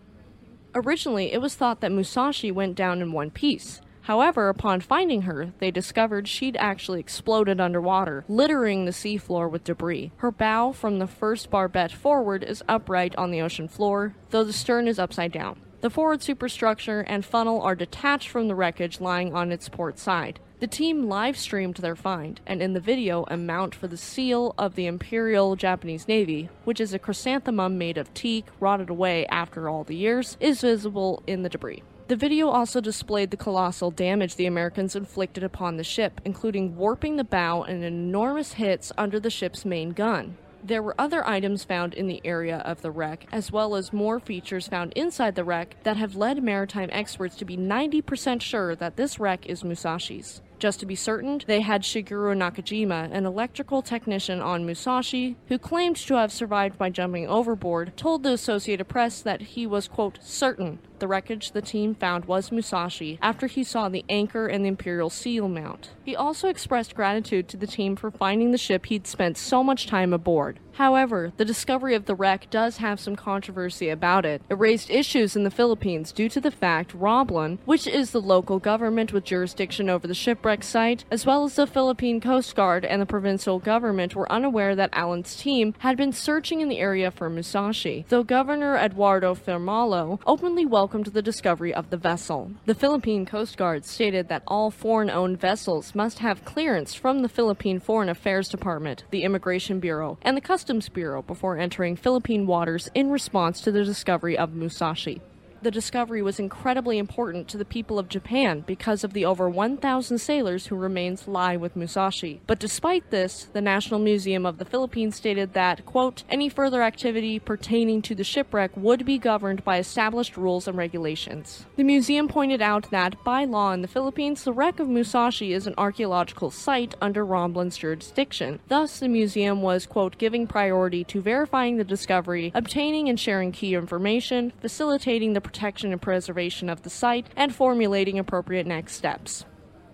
Originally, 0.73 1.33
it 1.33 1.41
was 1.41 1.55
thought 1.55 1.81
that 1.81 1.91
Musashi 1.91 2.49
went 2.49 2.75
down 2.75 3.01
in 3.01 3.11
one 3.11 3.29
piece. 3.29 3.81
However, 4.05 4.49
upon 4.49 4.81
finding 4.81 5.23
her, 5.23 5.51
they 5.57 5.71
discovered 5.71 6.27
she'd 6.27 6.57
actually 6.57 6.99
exploded 6.99 7.59
underwater, 7.59 8.23
littering 8.27 8.85
the 8.85 8.91
seafloor 8.91 9.49
with 9.49 9.63
debris. 9.63 10.11
Her 10.17 10.29
bow 10.29 10.73
from 10.73 10.99
the 10.99 11.07
first 11.07 11.49
barbette 11.49 11.91
forward 11.91 12.43
is 12.43 12.63
upright 12.69 13.15
on 13.15 13.31
the 13.31 13.41
ocean 13.41 13.67
floor, 13.67 14.13
though 14.29 14.43
the 14.43 14.53
stern 14.53 14.87
is 14.87 14.99
upside 14.99 15.31
down. 15.31 15.59
The 15.81 15.89
forward 15.89 16.21
superstructure 16.21 17.01
and 17.01 17.25
funnel 17.25 17.63
are 17.63 17.73
detached 17.73 18.29
from 18.29 18.47
the 18.47 18.53
wreckage 18.53 19.01
lying 19.01 19.33
on 19.33 19.51
its 19.51 19.69
port 19.69 19.97
side. 19.97 20.39
The 20.59 20.67
team 20.67 21.09
live 21.09 21.35
streamed 21.35 21.77
their 21.77 21.95
find, 21.95 22.39
and 22.45 22.61
in 22.61 22.73
the 22.73 22.79
video, 22.79 23.25
a 23.27 23.37
mount 23.37 23.73
for 23.73 23.87
the 23.87 23.97
seal 23.97 24.53
of 24.59 24.75
the 24.75 24.85
Imperial 24.85 25.55
Japanese 25.55 26.07
Navy, 26.07 26.49
which 26.63 26.79
is 26.79 26.93
a 26.93 26.99
chrysanthemum 26.99 27.79
made 27.79 27.97
of 27.97 28.13
teak 28.13 28.45
rotted 28.59 28.91
away 28.91 29.25
after 29.27 29.67
all 29.67 29.83
the 29.83 29.95
years, 29.95 30.37
is 30.39 30.61
visible 30.61 31.23
in 31.25 31.41
the 31.41 31.49
debris. 31.49 31.81
The 32.07 32.15
video 32.15 32.49
also 32.49 32.81
displayed 32.81 33.31
the 33.31 33.37
colossal 33.37 33.89
damage 33.89 34.35
the 34.35 34.45
Americans 34.45 34.95
inflicted 34.95 35.43
upon 35.43 35.77
the 35.77 35.83
ship, 35.83 36.21
including 36.23 36.77
warping 36.77 37.15
the 37.15 37.23
bow 37.23 37.63
and 37.63 37.83
enormous 37.83 38.53
hits 38.53 38.91
under 38.95 39.19
the 39.19 39.31
ship's 39.31 39.65
main 39.65 39.89
gun. 39.89 40.37
There 40.63 40.83
were 40.83 40.93
other 40.99 41.27
items 41.27 41.63
found 41.63 41.95
in 41.95 42.05
the 42.05 42.21
area 42.23 42.57
of 42.59 42.83
the 42.83 42.91
wreck, 42.91 43.25
as 43.31 43.51
well 43.51 43.75
as 43.75 43.91
more 43.91 44.19
features 44.19 44.67
found 44.67 44.93
inside 44.93 45.33
the 45.33 45.43
wreck 45.43 45.77
that 45.81 45.97
have 45.97 46.15
led 46.15 46.43
maritime 46.43 46.89
experts 46.91 47.35
to 47.37 47.45
be 47.45 47.57
90% 47.57 48.39
sure 48.39 48.75
that 48.75 48.97
this 48.97 49.19
wreck 49.19 49.47
is 49.47 49.63
Musashi's. 49.63 50.41
Just 50.57 50.79
to 50.79 50.85
be 50.85 50.95
certain, 50.95 51.41
they 51.45 51.61
had 51.61 51.83
Shigeru 51.83 52.35
Nakajima, 52.35 53.11
an 53.11 53.25
electrical 53.25 53.81
technician 53.81 54.39
on 54.39 54.65
Musashi, 54.65 55.35
who 55.47 55.57
claimed 55.57 55.97
to 55.97 56.15
have 56.15 56.31
survived 56.31 56.77
by 56.77 56.89
jumping 56.89 57.27
overboard, 57.27 57.95
told 57.97 58.23
the 58.23 58.33
Associated 58.33 58.85
Press 58.85 59.21
that 59.21 59.41
he 59.41 59.67
was, 59.67 59.87
quote, 59.87 60.19
certain 60.21 60.79
the 60.99 61.07
wreckage 61.07 61.51
the 61.51 61.61
team 61.61 61.93
found 61.93 62.25
was 62.25 62.51
Musashi 62.51 63.19
after 63.21 63.47
he 63.47 63.63
saw 63.63 63.89
the 63.89 64.05
anchor 64.07 64.47
and 64.47 64.63
the 64.63 64.69
Imperial 64.69 65.09
seal 65.09 65.47
mount. 65.47 65.89
He 66.03 66.15
also 66.15 66.47
expressed 66.47 66.95
gratitude 66.95 67.47
to 67.49 67.57
the 67.57 67.67
team 67.67 67.95
for 67.95 68.11
finding 68.11 68.51
the 68.51 68.57
ship 68.57 68.85
he'd 68.85 69.07
spent 69.07 69.37
so 69.37 69.63
much 69.63 69.87
time 69.87 70.13
aboard. 70.13 70.59
However, 70.75 71.31
the 71.37 71.45
discovery 71.45 71.95
of 71.95 72.05
the 72.05 72.15
wreck 72.15 72.49
does 72.49 72.77
have 72.77 72.99
some 72.99 73.15
controversy 73.15 73.87
about 73.87 74.25
it. 74.25 74.41
It 74.49 74.59
raised 74.59 74.89
issues 74.89 75.33
in 75.33 75.45
the 75.45 75.49
Philippines 75.49 76.11
due 76.11 76.27
to 76.27 76.41
the 76.41 76.51
fact 76.51 76.91
Romblon, 76.91 77.59
which 77.63 77.87
is 77.87 78.11
the 78.11 78.19
local 78.19 78.59
government 78.59 79.13
with 79.13 79.23
jurisdiction 79.23 79.89
over 79.89 80.05
the 80.05 80.13
shipwreck 80.13 80.63
site, 80.63 81.05
as 81.09 81.25
well 81.25 81.45
as 81.45 81.55
the 81.55 81.65
Philippine 81.65 82.19
Coast 82.19 82.57
Guard 82.57 82.83
and 82.83 83.01
the 83.01 83.05
provincial 83.05 83.57
government, 83.57 84.15
were 84.15 84.29
unaware 84.29 84.75
that 84.75 84.89
Allen's 84.91 85.37
team 85.37 85.73
had 85.79 85.95
been 85.95 86.11
searching 86.11 86.59
in 86.59 86.67
the 86.67 86.79
area 86.79 87.09
for 87.09 87.29
Musashi, 87.29 88.05
though 88.09 88.23
Governor 88.23 88.75
Eduardo 88.75 89.33
Firmalo 89.33 90.19
openly 90.27 90.65
welcomed 90.65 91.07
the 91.07 91.21
discovery 91.21 91.73
of 91.73 91.89
the 91.89 91.95
vessel. 91.97 92.51
The 92.65 92.75
Philippine 92.75 93.25
Coast 93.25 93.55
Guard 93.55 93.85
stated 93.85 94.27
that 94.27 94.43
all 94.45 94.71
foreign 94.71 95.09
owned 95.09 95.39
vessels 95.39 95.95
must 95.95 96.19
have 96.19 96.43
clearance 96.43 96.93
from 96.93 97.21
the 97.21 97.29
Philippine 97.29 97.79
Foreign 97.79 98.09
Affairs 98.09 98.49
Department, 98.49 99.05
the 99.11 99.23
Immigration 99.23 99.79
Bureau, 99.79 100.17
and 100.21 100.35
the 100.35 100.41
Customs 100.41 100.64
Customs 100.65 100.89
Bureau 100.89 101.21
before 101.21 101.59
entering 101.59 101.95
Philippine 101.95 102.47
waters 102.47 102.89
in 102.95 103.11
response 103.11 103.61
to 103.61 103.71
the 103.71 103.83
discovery 103.83 104.35
of 104.35 104.55
Musashi 104.55 105.21
the 105.65 105.71
discovery 105.71 106.21
was 106.21 106.39
incredibly 106.39 106.99
important 106.99 107.47
to 107.47 107.57
the 107.57 107.65
people 107.65 107.97
of 107.97 108.07
Japan 108.07 108.63
because 108.67 109.03
of 109.03 109.13
the 109.13 109.25
over 109.25 109.49
1,000 109.49 110.19
sailors 110.19 110.67
whose 110.67 110.77
remains 110.77 111.27
lie 111.27 111.57
with 111.57 111.75
Musashi. 111.75 112.39
But 112.45 112.59
despite 112.59 113.09
this, 113.09 113.45
the 113.51 113.61
National 113.61 113.99
Museum 113.99 114.45
of 114.45 114.59
the 114.59 114.65
Philippines 114.65 115.15
stated 115.15 115.53
that, 115.53 115.83
quote, 115.83 116.21
any 116.29 116.49
further 116.49 116.83
activity 116.83 117.39
pertaining 117.39 118.03
to 118.03 118.13
the 118.13 118.23
shipwreck 118.23 118.77
would 118.77 119.07
be 119.07 119.17
governed 119.17 119.63
by 119.63 119.79
established 119.79 120.37
rules 120.37 120.67
and 120.67 120.77
regulations. 120.77 121.65
The 121.77 121.83
museum 121.83 122.27
pointed 122.27 122.61
out 122.61 122.91
that, 122.91 123.15
by 123.23 123.45
law 123.45 123.71
in 123.71 123.81
the 123.81 123.87
Philippines, 123.87 124.43
the 124.43 124.53
wreck 124.53 124.79
of 124.79 124.87
Musashi 124.87 125.51
is 125.51 125.65
an 125.65 125.73
archaeological 125.79 126.51
site 126.51 126.93
under 127.01 127.25
Romblon's 127.25 127.77
jurisdiction. 127.77 128.59
Thus, 128.67 128.99
the 128.99 129.07
museum 129.07 129.63
was, 129.63 129.87
quote, 129.87 130.19
giving 130.19 130.45
priority 130.45 131.03
to 131.05 131.21
verifying 131.21 131.77
the 131.77 131.83
discovery, 131.83 132.51
obtaining 132.53 133.09
and 133.09 133.19
sharing 133.19 133.51
key 133.51 133.73
information, 133.73 134.53
facilitating 134.61 135.33
the 135.33 135.41
protection 135.55 135.93
and 135.93 136.01
preservation 136.01 136.69
of 136.69 136.81
the 136.81 136.89
site, 136.89 137.27
and 137.37 137.55
formulating 137.55 138.19
appropriate 138.19 138.67
next 138.67 138.93
steps. 138.93 139.45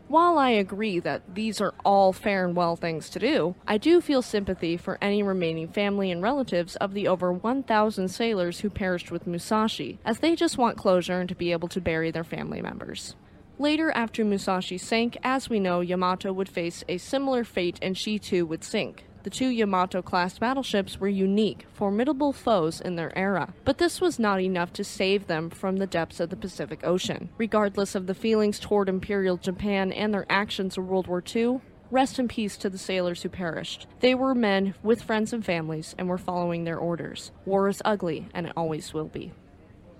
While 0.07 0.39
I 0.39 0.49
agree 0.49 0.99
that 1.01 1.35
these 1.35 1.61
are 1.61 1.75
all 1.85 2.11
fair 2.13 2.45
and 2.47 2.55
well 2.55 2.75
things 2.75 3.11
to 3.11 3.19
do, 3.19 3.53
I 3.67 3.77
do 3.77 4.01
feel 4.01 4.23
sympathy 4.23 4.75
for 4.75 4.97
any 5.03 5.21
remaining 5.21 5.67
family 5.67 6.09
and 6.09 6.19
relatives 6.19 6.75
of 6.77 6.95
the 6.95 7.07
over 7.07 7.31
1,000 7.31 8.07
sailors 8.07 8.61
who 8.61 8.71
perished 8.71 9.11
with 9.11 9.27
Musashi, 9.27 9.99
as 10.03 10.17
they 10.17 10.35
just 10.35 10.57
want 10.57 10.79
closure 10.79 11.19
and 11.19 11.29
to 11.29 11.35
be 11.35 11.51
able 11.51 11.67
to 11.67 11.79
bury 11.79 12.09
their 12.09 12.23
family 12.23 12.63
members. 12.63 13.15
Later, 13.59 13.91
after 13.91 14.25
Musashi 14.25 14.79
sank, 14.79 15.15
as 15.23 15.47
we 15.47 15.59
know, 15.59 15.81
Yamato 15.81 16.33
would 16.33 16.49
face 16.49 16.83
a 16.89 16.97
similar 16.97 17.43
fate 17.43 17.77
and 17.83 17.95
she 17.95 18.17
too 18.17 18.47
would 18.47 18.63
sink. 18.63 19.05
The 19.23 19.29
two 19.29 19.49
Yamato 19.49 20.01
class 20.01 20.39
battleships 20.39 20.99
were 20.99 21.07
unique, 21.07 21.65
formidable 21.73 22.33
foes 22.33 22.81
in 22.81 22.95
their 22.95 23.15
era, 23.17 23.53
but 23.63 23.77
this 23.77 24.01
was 24.01 24.17
not 24.17 24.41
enough 24.41 24.73
to 24.73 24.83
save 24.83 25.27
them 25.27 25.49
from 25.49 25.77
the 25.77 25.87
depths 25.87 26.19
of 26.19 26.29
the 26.29 26.35
Pacific 26.35 26.81
Ocean. 26.83 27.29
Regardless 27.37 27.93
of 27.93 28.07
the 28.07 28.15
feelings 28.15 28.59
toward 28.59 28.89
Imperial 28.89 29.37
Japan 29.37 29.91
and 29.91 30.13
their 30.13 30.25
actions 30.29 30.77
in 30.77 30.87
World 30.87 31.07
War 31.07 31.23
II, 31.35 31.61
Rest 31.91 32.19
in 32.19 32.29
peace 32.29 32.55
to 32.55 32.69
the 32.69 32.77
sailors 32.77 33.21
who 33.21 33.27
perished. 33.27 33.85
They 33.99 34.15
were 34.15 34.33
men 34.33 34.75
with 34.81 35.03
friends 35.03 35.33
and 35.33 35.43
families 35.43 35.93
and 35.97 36.07
were 36.07 36.17
following 36.17 36.63
their 36.63 36.77
orders. 36.77 37.33
War 37.45 37.67
is 37.67 37.81
ugly, 37.83 38.29
and 38.33 38.47
it 38.47 38.53
always 38.55 38.93
will 38.93 39.09
be. 39.09 39.33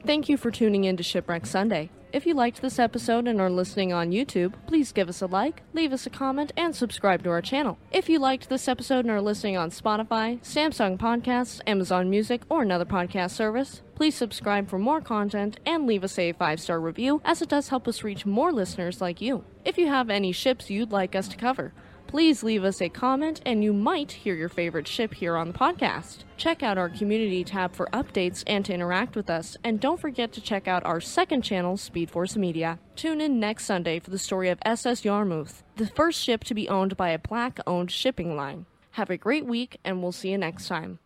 Thank 0.05 0.29
you 0.29 0.37
for 0.37 0.49
tuning 0.49 0.85
in 0.85 0.97
to 0.97 1.03
Shipwreck 1.03 1.45
Sunday. 1.45 1.91
If 2.11 2.25
you 2.25 2.33
liked 2.33 2.61
this 2.61 2.79
episode 2.79 3.27
and 3.27 3.39
are 3.39 3.51
listening 3.51 3.93
on 3.93 4.11
YouTube, 4.11 4.53
please 4.65 4.91
give 4.91 5.07
us 5.07 5.21
a 5.21 5.27
like, 5.27 5.61
leave 5.73 5.93
us 5.93 6.07
a 6.07 6.09
comment, 6.09 6.51
and 6.57 6.75
subscribe 6.75 7.23
to 7.23 7.29
our 7.29 7.41
channel. 7.41 7.77
If 7.91 8.09
you 8.09 8.17
liked 8.17 8.49
this 8.49 8.67
episode 8.67 9.05
and 9.05 9.11
are 9.11 9.21
listening 9.21 9.57
on 9.57 9.69
Spotify, 9.69 10.41
Samsung 10.41 10.97
Podcasts, 10.97 11.61
Amazon 11.67 12.09
Music, 12.09 12.41
or 12.49 12.63
another 12.63 12.83
podcast 12.83 13.31
service, 13.31 13.83
please 13.93 14.15
subscribe 14.15 14.69
for 14.69 14.79
more 14.79 15.01
content 15.01 15.59
and 15.67 15.85
leave 15.85 16.03
us 16.03 16.17
a 16.17 16.33
five 16.33 16.59
star 16.59 16.81
review, 16.81 17.21
as 17.23 17.41
it 17.43 17.49
does 17.49 17.69
help 17.69 17.87
us 17.87 18.03
reach 18.03 18.25
more 18.25 18.51
listeners 18.51 19.01
like 19.01 19.21
you. 19.21 19.43
If 19.63 19.77
you 19.77 19.87
have 19.87 20.09
any 20.09 20.31
ships 20.31 20.71
you'd 20.71 20.91
like 20.91 21.15
us 21.15 21.27
to 21.27 21.37
cover, 21.37 21.73
please 22.12 22.43
leave 22.43 22.65
us 22.65 22.82
a 22.82 22.89
comment 22.89 23.41
and 23.45 23.63
you 23.63 23.71
might 23.71 24.12
hear 24.12 24.36
your 24.36 24.50
favorite 24.50 24.86
ship 24.86 25.13
here 25.13 25.38
on 25.38 25.47
the 25.47 25.58
podcast. 25.58 26.26
Check 26.36 26.62
out 26.62 26.78
our 26.78 26.89
community 26.89 27.41
tab 27.45 27.74
for 27.74 27.88
updates 27.93 28.43
and 28.45 28.65
to 28.65 28.74
interact 28.74 29.15
with 29.15 29.30
us, 29.30 29.56
and 29.63 29.80
don't 29.80 30.00
forget 30.00 30.34
to 30.34 30.41
check 30.41 30.67
out 30.67 30.86
our 30.86 31.00
second 31.00 31.41
channel, 31.41 31.78
Speed 31.78 32.12
Force 32.12 32.36
Media. 32.36 32.80
Tune 32.97 33.21
in 33.21 33.39
next 33.39 33.63
Sunday 33.63 33.97
for 34.00 34.10
the 34.10 34.19
story 34.19 34.50
of 34.50 34.60
SS 34.65 35.06
Yarmouth, 35.06 35.63
the 35.78 35.88
first 35.88 36.19
ship 36.19 36.43
to 36.43 36.54
be 36.54 36.67
owned 36.67 36.97
by 36.97 37.10
a 37.10 37.19
black 37.19 37.60
owned 37.65 37.91
shipping 37.91 38.36
line. 38.36 38.65
Have 38.91 39.10
a 39.10 39.15
great 39.17 39.45
week, 39.45 39.78
and 39.86 40.04
we'll 40.04 40.12
see 40.12 40.32
you 40.32 40.38
next 40.38 40.67
time. 40.67 41.00